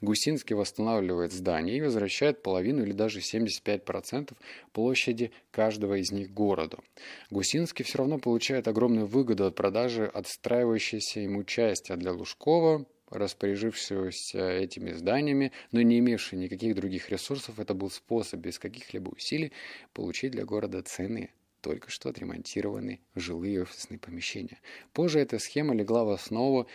Гусинский 0.01 0.55
восстанавливает 0.55 1.31
здание 1.31 1.77
и 1.77 1.81
возвращает 1.81 2.41
половину 2.41 2.83
или 2.83 2.91
даже 2.91 3.19
75% 3.19 4.33
площади 4.71 5.31
каждого 5.51 5.95
из 5.95 6.11
них 6.11 6.33
городу. 6.33 6.83
Гусинский 7.29 7.85
все 7.85 7.99
равно 7.99 8.17
получает 8.17 8.67
огромную 8.67 9.05
выгоду 9.05 9.45
от 9.45 9.55
продажи 9.55 10.05
отстраивающейся 10.05 11.19
ему 11.19 11.43
части, 11.43 11.91
а 11.91 11.97
для 11.97 12.11
Лужкова 12.11 12.85
распоряжившегося 13.09 14.49
этими 14.49 14.91
зданиями, 14.91 15.51
но 15.71 15.81
не 15.81 15.99
имевший 15.99 16.39
никаких 16.39 16.75
других 16.75 17.09
ресурсов, 17.09 17.59
это 17.59 17.73
был 17.73 17.89
способ 17.89 18.39
без 18.39 18.59
каких-либо 18.59 19.09
усилий 19.09 19.51
получить 19.93 20.31
для 20.31 20.43
города 20.43 20.81
цены 20.81 21.31
только 21.61 21.89
что 21.89 22.09
отремонтированные 22.09 22.99
жилые 23.15 23.63
офисные 23.63 23.97
помещения. 23.97 24.59
Позже 24.93 25.19
эта 25.19 25.39
схема 25.39 25.73
легла 25.73 26.03
в 26.03 26.11
основу 26.11 26.67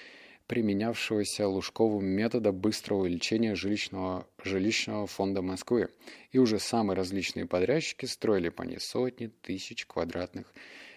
применявшегося 0.50 1.46
Лужковым 1.46 2.04
метода 2.06 2.50
быстрого 2.50 3.02
увеличения 3.02 3.54
жилищного, 3.54 4.26
жилищного 4.42 5.06
фонда 5.06 5.42
Москвы. 5.42 5.90
И 6.32 6.38
уже 6.38 6.58
самые 6.58 6.96
различные 6.96 7.46
подрядчики 7.46 8.06
строили 8.06 8.48
по 8.48 8.64
ней 8.64 8.80
сотни 8.80 9.28
тысяч 9.28 9.86
квадратных 9.86 10.52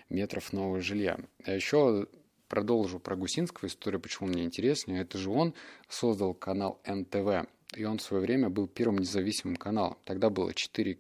метров 0.10 0.54
нового 0.54 0.82
жилья. 0.82 1.20
А 1.46 1.52
еще 1.52 2.08
продолжу 2.48 2.98
про 3.00 3.16
Гусинского 3.16 3.68
историю, 3.68 4.02
почему 4.02 4.28
мне 4.28 4.44
интереснее. 4.44 5.02
Это 5.02 5.20
же 5.20 5.30
он 5.30 5.54
создал 5.88 6.34
канал 6.34 6.82
НТВ. 6.88 7.48
И 7.76 7.84
он 7.84 8.00
в 8.00 8.02
свое 8.02 8.24
время 8.24 8.50
был 8.50 8.66
первым 8.66 8.98
независимым 8.98 9.58
каналом. 9.58 10.00
Тогда 10.04 10.32
было 10.32 10.52
четыре 10.56 10.98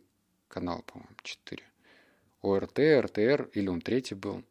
канала, 0.48 0.84
по-моему, 0.84 1.16
четыре. 1.24 1.64
ОРТ, 2.44 2.78
РТР, 2.78 3.50
или 3.54 3.68
он 3.68 3.82
третий 3.82 4.14
был. 4.14 4.44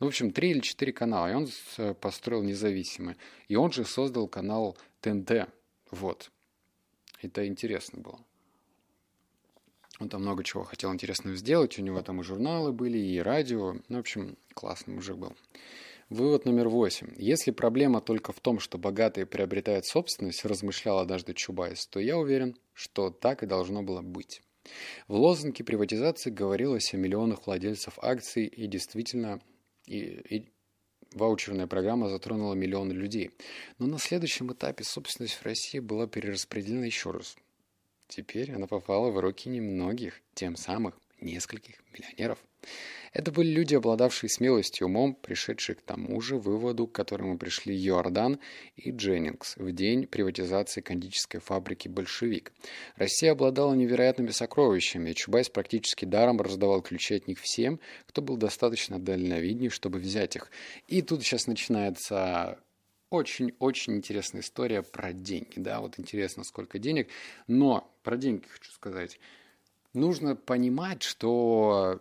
Ну, 0.00 0.06
в 0.06 0.08
общем, 0.08 0.30
три 0.30 0.50
или 0.50 0.60
четыре 0.60 0.92
канала. 0.92 1.30
И 1.30 1.34
он 1.34 1.48
э, 1.78 1.94
построил 1.94 2.42
независимый. 2.42 3.16
И 3.48 3.56
он 3.56 3.72
же 3.72 3.84
создал 3.84 4.28
канал 4.28 4.76
ТНТ. 5.00 5.48
Вот. 5.90 6.30
Это 7.20 7.46
интересно 7.46 8.00
было. 8.00 8.20
Он 9.98 10.08
там 10.08 10.22
много 10.22 10.44
чего 10.44 10.62
хотел 10.62 10.92
интересного 10.94 11.36
сделать. 11.36 11.78
У 11.78 11.82
него 11.82 12.00
там 12.02 12.20
и 12.20 12.24
журналы 12.24 12.72
были, 12.72 12.98
и 12.98 13.18
радио. 13.18 13.74
Ну, 13.88 13.96
в 13.96 14.00
общем, 14.00 14.36
классный 14.54 14.94
мужик 14.94 15.16
был. 15.16 15.34
Вывод 16.08 16.44
номер 16.46 16.68
восемь. 16.68 17.12
Если 17.16 17.50
проблема 17.50 18.00
только 18.00 18.32
в 18.32 18.40
том, 18.40 18.60
что 18.60 18.78
богатые 18.78 19.26
приобретают 19.26 19.84
собственность, 19.84 20.44
размышлял 20.44 21.00
однажды 21.00 21.34
Чубайс, 21.34 21.86
то 21.86 22.00
я 22.00 22.16
уверен, 22.16 22.56
что 22.72 23.10
так 23.10 23.42
и 23.42 23.46
должно 23.46 23.82
было 23.82 24.00
быть. 24.00 24.40
В 25.06 25.16
лозунге 25.16 25.64
приватизации 25.64 26.30
говорилось 26.30 26.94
о 26.94 26.96
миллионах 26.96 27.46
владельцев 27.46 27.98
акций, 28.00 28.46
и 28.46 28.66
действительно 28.66 29.40
и, 29.88 30.36
и 30.36 30.48
ваучерная 31.12 31.66
программа 31.66 32.08
затронула 32.08 32.54
миллионы 32.54 32.92
людей. 32.92 33.30
Но 33.78 33.86
на 33.86 33.98
следующем 33.98 34.52
этапе 34.52 34.84
собственность 34.84 35.34
в 35.34 35.42
России 35.44 35.78
была 35.78 36.06
перераспределена 36.06 36.86
еще 36.86 37.10
раз. 37.10 37.36
Теперь 38.08 38.52
она 38.52 38.66
попала 38.66 39.10
в 39.10 39.18
руки 39.18 39.48
немногих, 39.48 40.20
тем 40.34 40.56
самых 40.56 40.98
нескольких 41.20 41.82
миллионеров. 41.92 42.38
Это 43.12 43.32
были 43.32 43.48
люди, 43.48 43.74
обладавшие 43.74 44.30
смелостью 44.30 44.86
умом, 44.86 45.14
пришедшие 45.14 45.76
к 45.76 45.82
тому 45.82 46.20
же 46.20 46.36
выводу, 46.36 46.86
к 46.86 46.92
которому 46.92 47.38
пришли 47.38 47.74
Йордан 47.74 48.38
и 48.76 48.90
Дженнингс 48.90 49.56
в 49.56 49.72
день 49.72 50.06
приватизации 50.06 50.80
кондитерской 50.80 51.40
фабрики 51.40 51.88
«Большевик». 51.88 52.52
Россия 52.96 53.32
обладала 53.32 53.74
невероятными 53.74 54.30
сокровищами, 54.30 55.10
и 55.10 55.14
Чубайс 55.14 55.48
практически 55.48 56.04
даром 56.04 56.40
раздавал 56.40 56.82
ключи 56.82 57.16
от 57.16 57.28
них 57.28 57.40
всем, 57.40 57.80
кто 58.06 58.22
был 58.22 58.36
достаточно 58.36 58.98
дальновидней, 58.98 59.70
чтобы 59.70 59.98
взять 59.98 60.36
их. 60.36 60.50
И 60.86 61.02
тут 61.02 61.22
сейчас 61.22 61.46
начинается 61.46 62.58
очень-очень 63.10 63.96
интересная 63.96 64.42
история 64.42 64.82
про 64.82 65.12
деньги. 65.12 65.54
Да, 65.56 65.80
вот 65.80 65.98
интересно, 65.98 66.44
сколько 66.44 66.78
денег. 66.78 67.08
Но 67.46 67.90
про 68.02 68.16
деньги 68.16 68.46
хочу 68.46 68.70
сказать. 68.72 69.18
Нужно 69.94 70.36
понимать, 70.36 71.02
что 71.02 72.00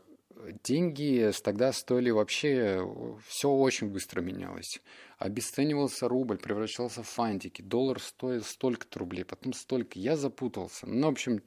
деньги 0.63 1.31
тогда 1.43 1.71
стоили 1.71 2.09
вообще, 2.09 2.81
все 3.27 3.49
очень 3.49 3.89
быстро 3.89 4.21
менялось. 4.21 4.81
Обесценивался 5.17 6.07
рубль, 6.07 6.37
превращался 6.37 7.03
в 7.03 7.07
фантики, 7.07 7.61
доллар 7.61 7.99
стоил 7.99 8.43
столько-то 8.43 8.99
рублей, 8.99 9.25
потом 9.25 9.53
столько. 9.53 9.99
Я 9.99 10.15
запутался. 10.15 10.87
Ну, 10.87 11.07
в 11.07 11.11
общем, 11.11 11.41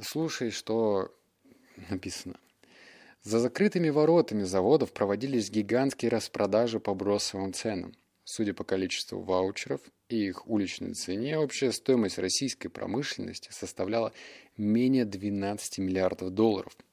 слушай, 0.00 0.50
что 0.50 1.14
написано. 1.90 2.38
За 3.22 3.40
закрытыми 3.40 3.90
воротами 3.90 4.44
заводов 4.44 4.92
проводились 4.92 5.50
гигантские 5.50 6.10
распродажи 6.10 6.80
по 6.80 6.94
бросовым 6.94 7.52
ценам. 7.52 7.94
Судя 8.24 8.54
по 8.54 8.62
количеству 8.62 9.20
ваучеров 9.22 9.80
и 10.08 10.26
их 10.26 10.46
уличной 10.46 10.94
цене, 10.94 11.38
общая 11.38 11.72
стоимость 11.72 12.18
российской 12.18 12.68
промышленности 12.68 13.50
составляла 13.50 14.12
менее 14.56 15.04
12 15.04 15.78
миллиардов 15.78 16.30
долларов– 16.30 16.76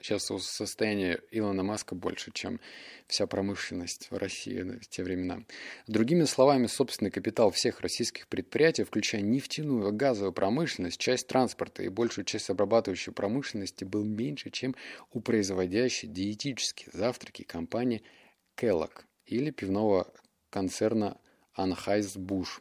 Сейчас 0.00 0.26
состояние 0.26 1.20
Илона 1.32 1.64
Маска 1.64 1.96
больше, 1.96 2.30
чем 2.32 2.60
вся 3.08 3.26
промышленность 3.26 4.08
в 4.10 4.16
России 4.16 4.60
в 4.60 4.86
те 4.88 5.02
времена. 5.02 5.42
Другими 5.88 6.22
словами, 6.22 6.66
собственный 6.66 7.10
капитал 7.10 7.50
всех 7.50 7.80
российских 7.80 8.28
предприятий, 8.28 8.84
включая 8.84 9.22
нефтяную, 9.22 9.92
газовую 9.92 10.32
промышленность, 10.32 11.00
часть 11.00 11.26
транспорта 11.26 11.82
и 11.82 11.88
большую 11.88 12.24
часть 12.24 12.48
обрабатывающей 12.48 13.12
промышленности, 13.12 13.82
был 13.82 14.04
меньше, 14.04 14.50
чем 14.50 14.76
у 15.12 15.20
производящей 15.20 16.08
диетические 16.08 16.90
завтраки 16.92 17.42
компании 17.42 18.04
Kellogg 18.56 19.02
или 19.26 19.50
пивного 19.50 20.12
концерна 20.50 21.18
Anheuser-Busch. 21.56 22.60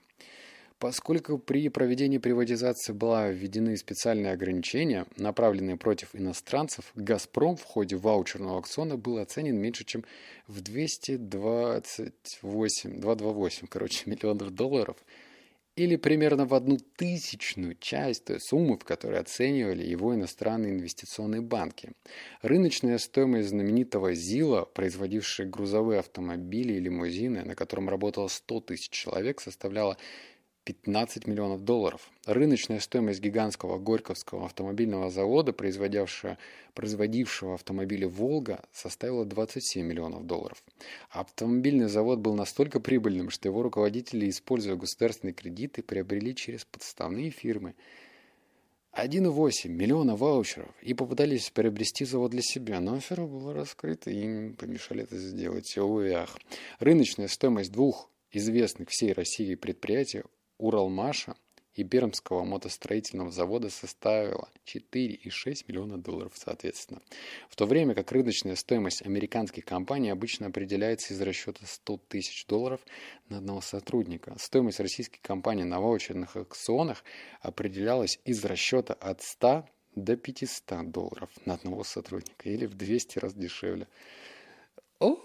Поскольку 0.80 1.38
при 1.40 1.70
проведении 1.70 2.20
приватизации 2.20 2.94
была 2.94 3.30
введены 3.30 3.76
специальные 3.78 4.34
ограничения, 4.34 5.08
направленные 5.18 5.76
против 5.76 6.10
иностранцев, 6.14 6.92
«Газпром» 6.94 7.56
в 7.56 7.64
ходе 7.64 7.96
ваучерного 7.96 8.58
аукциона 8.58 8.96
был 8.96 9.18
оценен 9.18 9.58
меньше, 9.58 9.86
чем 9.86 10.06
в 10.46 10.62
228, 10.62 13.02
228 13.02 13.68
короче, 13.68 14.04
миллионов 14.10 14.52
долларов, 14.52 14.98
или 15.76 15.96
примерно 15.96 16.46
в 16.46 16.54
одну 16.54 16.78
тысячную 16.78 17.76
часть 17.80 18.26
той 18.26 18.40
суммы, 18.40 18.78
в 18.78 18.84
которой 18.84 19.20
оценивали 19.20 19.84
его 19.84 20.14
иностранные 20.14 20.74
инвестиционные 20.74 21.42
банки. 21.42 21.94
Рыночная 22.44 23.00
стоимость 23.00 23.50
знаменитого 23.50 24.14
ЗИЛа, 24.14 24.66
производившей 24.66 25.48
грузовые 25.48 26.02
автомобили 26.02 26.74
и 26.74 26.80
лимузины, 26.80 27.44
на 27.44 27.56
котором 27.56 27.90
работало 27.90 28.28
100 28.28 28.60
тысяч 28.62 28.90
человек, 28.90 29.42
составляла 29.42 29.98
15 30.68 31.28
миллионов 31.28 31.64
долларов. 31.64 32.12
Рыночная 32.26 32.82
стоимость 32.82 33.22
гигантского 33.22 33.80
Горьковского 33.80 34.48
автомобильного 34.48 35.10
завода, 35.10 35.54
производившего, 35.54 37.54
автомобили 37.54 38.04
«Волга», 38.04 38.60
составила 38.74 39.24
27 39.24 39.86
миллионов 39.86 40.28
долларов. 40.28 40.62
Автомобильный 41.10 41.88
завод 41.88 42.20
был 42.20 42.36
настолько 42.36 42.82
прибыльным, 42.82 43.30
что 43.30 43.48
его 43.48 43.64
руководители, 43.64 44.30
используя 44.30 44.76
государственные 44.76 45.34
кредиты, 45.34 45.82
приобрели 45.82 46.36
через 46.36 46.66
подставные 46.66 47.30
фирмы 47.30 47.74
1,8 48.92 49.70
миллиона 49.70 50.18
ваучеров 50.18 50.74
и 50.82 50.94
попытались 50.94 51.50
приобрести 51.50 52.04
завод 52.04 52.32
для 52.32 52.42
себя, 52.42 52.82
но 52.82 52.96
афера 52.96 53.26
была 53.26 53.54
раскрыта, 53.54 54.10
и 54.10 54.22
им 54.22 54.56
помешали 54.58 55.04
это 55.04 55.18
сделать. 55.18 55.78
Увы, 55.78 56.12
ах. 56.12 56.38
Рыночная 56.80 57.30
стоимость 57.30 57.72
двух 57.72 58.10
известных 58.32 58.90
всей 58.90 59.14
России 59.14 59.56
предприятий 59.56 60.24
Уралмаша 60.58 61.36
и 61.78 61.84
Пермского 61.84 62.44
мотостроительного 62.44 63.32
завода 63.32 63.70
составила 63.70 64.50
4,6 64.66 65.66
миллиона 65.68 65.98
долларов 65.98 66.34
соответственно. 66.36 67.02
В 67.50 67.56
то 67.56 67.66
время 67.66 67.94
как 67.94 68.12
рыночная 68.12 68.56
стоимость 68.56 69.06
американских 69.06 69.64
компаний 69.64 70.10
обычно 70.10 70.48
определяется 70.48 71.14
из 71.14 71.22
расчета 71.22 71.66
100 71.66 71.98
тысяч 72.10 72.46
долларов 72.48 72.82
на 73.30 73.38
одного 73.38 73.62
сотрудника. 73.62 74.36
Стоимость 74.40 74.80
российских 74.80 75.22
компаний 75.22 75.64
на 75.64 75.80
ваучерных 75.80 76.36
аукционах 76.36 77.04
определялась 77.42 78.20
из 78.26 78.44
расчета 78.44 78.96
от 78.96 79.22
100 79.22 79.66
до 79.96 80.18
500 80.18 80.92
долларов 80.92 81.30
на 81.46 81.54
одного 81.54 81.84
сотрудника 81.84 82.50
или 82.50 82.66
в 82.66 82.76
200 82.76 83.20
раз 83.20 83.34
дешевле. 83.34 83.88
О, 85.00 85.16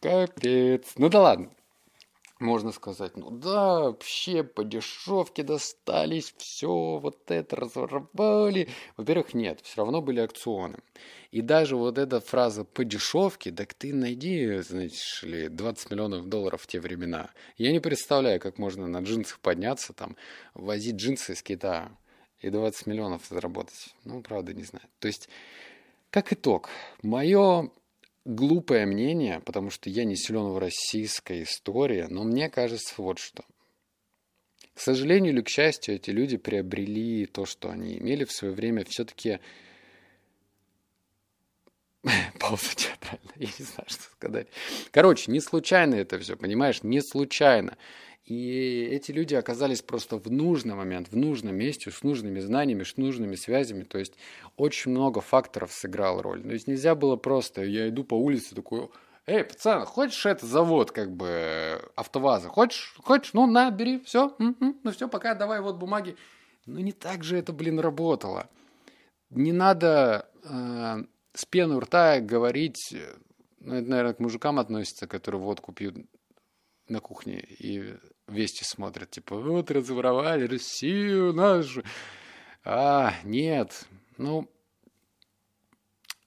капец. 0.00 0.92
Ну 0.96 1.10
да 1.10 1.20
ладно. 1.20 1.50
Можно 2.42 2.72
сказать, 2.72 3.16
ну 3.16 3.30
да, 3.30 3.78
вообще 3.78 4.42
по 4.42 4.64
дешевке 4.64 5.44
достались, 5.44 6.34
все, 6.38 6.98
вот 6.98 7.30
это 7.30 7.54
разворовали. 7.54 8.68
Во-первых, 8.96 9.32
нет, 9.32 9.60
все 9.62 9.82
равно 9.82 10.02
были 10.02 10.18
акционы. 10.18 10.80
И 11.30 11.40
даже 11.40 11.76
вот 11.76 11.98
эта 11.98 12.20
фраза 12.20 12.64
по 12.64 12.84
дешевке, 12.84 13.52
так 13.52 13.74
ты 13.74 13.94
найди, 13.94 14.58
знаешь 14.58 15.22
ли, 15.22 15.48
20 15.48 15.92
миллионов 15.92 16.28
долларов 16.28 16.62
в 16.62 16.66
те 16.66 16.80
времена. 16.80 17.30
Я 17.58 17.70
не 17.70 17.78
представляю, 17.78 18.40
как 18.40 18.58
можно 18.58 18.88
на 18.88 18.98
джинсах 19.02 19.38
подняться, 19.38 19.92
там, 19.92 20.16
возить 20.52 20.96
джинсы 20.96 21.34
из 21.34 21.44
Китая 21.44 21.96
и 22.40 22.50
20 22.50 22.86
миллионов 22.86 23.22
заработать. 23.30 23.94
Ну, 24.02 24.20
правда, 24.20 24.52
не 24.52 24.64
знаю. 24.64 24.86
То 24.98 25.06
есть, 25.06 25.28
как 26.10 26.32
итог, 26.32 26.70
мое 27.02 27.70
глупое 28.24 28.86
мнение, 28.86 29.40
потому 29.40 29.70
что 29.70 29.90
я 29.90 30.04
не 30.04 30.16
силен 30.16 30.50
в 30.50 30.58
российской 30.58 31.42
истории, 31.42 32.06
но 32.08 32.24
мне 32.24 32.48
кажется 32.48 32.94
вот 32.98 33.18
что. 33.18 33.44
К 34.74 34.80
сожалению 34.80 35.32
или 35.32 35.42
к 35.42 35.48
счастью, 35.48 35.96
эти 35.96 36.10
люди 36.10 36.36
приобрели 36.36 37.26
то, 37.26 37.44
что 37.44 37.70
они 37.70 37.98
имели 37.98 38.24
в 38.24 38.32
свое 38.32 38.54
время, 38.54 38.84
все-таки 38.84 39.40
пауза 42.40 42.74
театральная, 42.74 43.34
я 43.36 43.46
не 43.46 43.64
знаю, 43.64 43.86
что 43.86 44.02
сказать. 44.02 44.48
Короче, 44.90 45.30
не 45.30 45.40
случайно 45.40 45.94
это 45.94 46.18
все, 46.18 46.36
понимаешь, 46.36 46.82
не 46.82 47.00
случайно. 47.00 47.76
И 48.24 48.88
эти 48.90 49.10
люди 49.10 49.34
оказались 49.34 49.82
просто 49.82 50.16
в 50.16 50.30
нужный 50.30 50.74
момент, 50.74 51.08
в 51.10 51.16
нужном 51.16 51.56
месте, 51.56 51.90
с 51.90 52.02
нужными 52.02 52.38
знаниями, 52.38 52.84
с 52.84 52.96
нужными 52.96 53.34
связями. 53.34 53.82
То 53.82 53.98
есть 53.98 54.14
очень 54.56 54.92
много 54.92 55.20
факторов 55.20 55.72
сыграл 55.72 56.22
роль. 56.22 56.42
То 56.42 56.52
есть 56.52 56.68
нельзя 56.68 56.94
было 56.94 57.16
просто, 57.16 57.62
я 57.64 57.88
иду 57.88 58.04
по 58.04 58.14
улице 58.14 58.54
такой, 58.54 58.88
эй, 59.26 59.44
пацан, 59.44 59.84
хочешь 59.84 60.24
это 60.24 60.46
завод, 60.46 60.92
как 60.92 61.12
бы, 61.12 61.82
автоваза? 61.96 62.48
Хочешь? 62.48 62.94
Хочешь? 63.02 63.32
Ну, 63.32 63.46
на, 63.46 63.70
бери, 63.70 64.00
все. 64.04 64.34
М-м, 64.38 64.78
ну, 64.82 64.92
все, 64.92 65.08
пока, 65.08 65.34
давай, 65.34 65.60
вот 65.60 65.76
бумаги. 65.76 66.16
Ну, 66.66 66.78
не 66.78 66.92
так 66.92 67.24
же 67.24 67.36
это, 67.36 67.52
блин, 67.52 67.80
работало. 67.80 68.48
Не 69.30 69.52
надо 69.52 70.28
э, 70.44 71.04
с 71.34 71.44
пены 71.44 71.76
у 71.76 71.80
рта 71.80 72.20
говорить, 72.20 72.94
ну, 73.60 73.74
это, 73.74 73.88
наверное, 73.88 74.14
к 74.14 74.20
мужикам 74.20 74.58
относится, 74.58 75.06
которые 75.06 75.40
водку 75.40 75.72
пьют 75.72 75.96
на 76.88 77.00
кухне 77.00 77.40
и 77.40 77.96
вести 78.26 78.64
смотрят, 78.64 79.10
типа, 79.10 79.36
вот 79.36 79.70
разворовали 79.70 80.46
Россию 80.46 81.32
нашу. 81.32 81.82
А, 82.64 83.14
нет, 83.24 83.86
ну, 84.18 84.48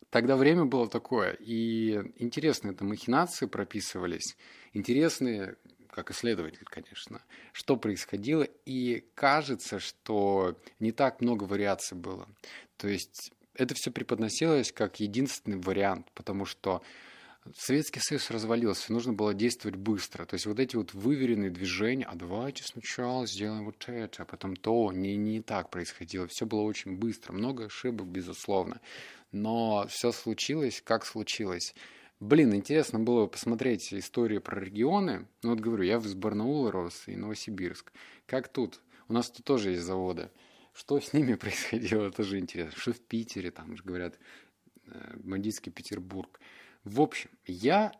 тогда 0.09 0.35
время 0.35 0.65
было 0.65 0.89
такое, 0.89 1.31
и 1.33 1.93
интересные 2.17 2.73
это 2.73 2.83
махинации 2.83 3.45
прописывались, 3.45 4.35
интересные, 4.73 5.55
как 5.89 6.11
исследователь, 6.11 6.65
конечно, 6.65 7.21
что 7.53 7.77
происходило, 7.77 8.43
и 8.43 9.05
кажется, 9.13 9.79
что 9.79 10.57
не 10.79 10.91
так 10.91 11.21
много 11.21 11.45
вариаций 11.45 11.97
было. 11.97 12.27
То 12.77 12.87
есть 12.87 13.31
это 13.57 13.75
все 13.75 13.91
преподносилось 13.91 14.71
как 14.71 14.99
единственный 14.99 15.57
вариант, 15.57 16.07
потому 16.13 16.45
что 16.45 16.81
Советский 17.55 17.99
Союз 17.99 18.31
развалился, 18.31 18.91
нужно 18.91 19.13
было 19.13 19.33
действовать 19.33 19.77
быстро. 19.77 20.25
То 20.25 20.33
есть 20.33 20.47
вот 20.47 20.59
эти 20.59 20.75
вот 20.75 20.93
выверенные 20.93 21.51
движения, 21.51 22.05
а 22.05 22.15
давайте 22.15 22.63
сначала 22.63 23.27
сделаем 23.27 23.65
вот 23.65 23.83
это, 23.87 24.23
а 24.23 24.25
потом 24.25 24.55
то, 24.55 24.91
не, 24.91 25.15
не 25.15 25.41
так 25.41 25.69
происходило. 25.69 26.27
Все 26.27 26.45
было 26.45 26.61
очень 26.61 26.97
быстро, 26.97 27.33
много 27.33 27.65
ошибок, 27.65 28.07
безусловно. 28.07 28.81
Но 29.31 29.85
все 29.89 30.11
случилось, 30.11 30.81
как 30.83 31.05
случилось. 31.05 31.75
Блин, 32.19 32.55
интересно 32.55 32.99
было 32.99 33.27
посмотреть 33.27 33.93
историю 33.93 34.41
про 34.41 34.59
регионы. 34.59 35.27
Ну 35.43 35.51
вот 35.51 35.59
говорю, 35.59 35.83
я 35.83 35.99
в 35.99 36.15
Барнаула 36.15 36.71
рос 36.71 37.03
и 37.07 37.15
Новосибирск. 37.15 37.91
Как 38.25 38.47
тут? 38.47 38.79
У 39.07 39.13
нас 39.13 39.29
тут 39.29 39.45
тоже 39.45 39.71
есть 39.71 39.83
заводы. 39.83 40.29
Что 40.75 40.99
с 40.99 41.13
ними 41.13 41.35
происходило, 41.35 42.11
тоже 42.11 42.37
интересно. 42.37 42.77
Что 42.77 42.91
в 42.91 42.99
Питере, 42.99 43.49
там 43.49 43.77
же 43.77 43.83
говорят, 43.83 44.19
э, 44.87 45.13
бандитский 45.15 45.71
Петербург. 45.71 46.39
В 46.83 47.01
общем, 47.01 47.29
я 47.45 47.93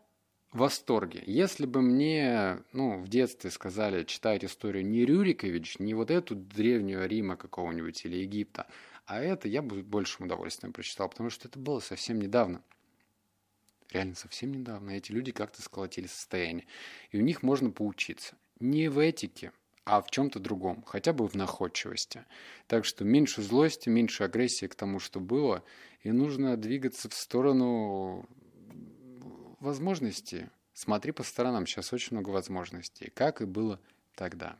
в 0.52 0.58
восторге. 0.58 1.22
Если 1.26 1.64
бы 1.64 1.80
мне 1.80 2.62
ну, 2.72 2.98
в 2.98 3.08
детстве 3.08 3.50
сказали 3.50 4.04
читать 4.04 4.44
историю 4.44 4.86
не 4.86 5.04
Рюрикович, 5.06 5.78
не 5.78 5.94
вот 5.94 6.10
эту 6.10 6.34
древнюю 6.36 7.08
Рима 7.08 7.36
какого-нибудь 7.36 8.04
или 8.04 8.18
Египта, 8.18 8.66
а 9.06 9.20
это 9.20 9.48
я 9.48 9.62
бы 9.62 9.82
большим 9.82 10.26
удовольствием 10.26 10.72
прочитал, 10.72 11.08
потому 11.08 11.30
что 11.30 11.48
это 11.48 11.58
было 11.58 11.80
совсем 11.80 12.20
недавно. 12.20 12.62
Реально 13.90 14.16
совсем 14.16 14.52
недавно. 14.52 14.90
Эти 14.90 15.12
люди 15.12 15.32
как-то 15.32 15.62
сколотили 15.62 16.08
состояние. 16.08 16.66
И 17.10 17.18
у 17.18 17.22
них 17.22 17.42
можно 17.42 17.70
поучиться. 17.70 18.36
Не 18.60 18.88
в 18.88 18.98
этике, 18.98 19.52
а 19.86 20.02
в 20.02 20.10
чем-то 20.10 20.40
другом, 20.40 20.82
хотя 20.84 21.12
бы 21.12 21.28
в 21.28 21.34
находчивости. 21.34 22.24
Так 22.66 22.84
что 22.84 23.04
меньше 23.04 23.40
злости, 23.40 23.88
меньше 23.88 24.24
агрессии 24.24 24.66
к 24.66 24.74
тому, 24.74 24.98
что 24.98 25.20
было, 25.20 25.62
и 26.02 26.10
нужно 26.10 26.56
двигаться 26.56 27.08
в 27.08 27.14
сторону 27.14 28.28
возможности. 29.60 30.50
Смотри 30.74 31.12
по 31.12 31.22
сторонам, 31.22 31.66
сейчас 31.66 31.92
очень 31.92 32.16
много 32.16 32.30
возможностей, 32.30 33.12
как 33.14 33.40
и 33.40 33.44
было 33.44 33.80
тогда. 34.16 34.58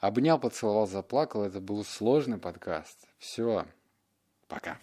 Обнял, 0.00 0.38
поцеловал, 0.38 0.86
заплакал. 0.86 1.44
Это 1.44 1.60
был 1.60 1.82
сложный 1.82 2.38
подкаст. 2.38 2.98
Все, 3.18 3.66
пока. 4.48 4.78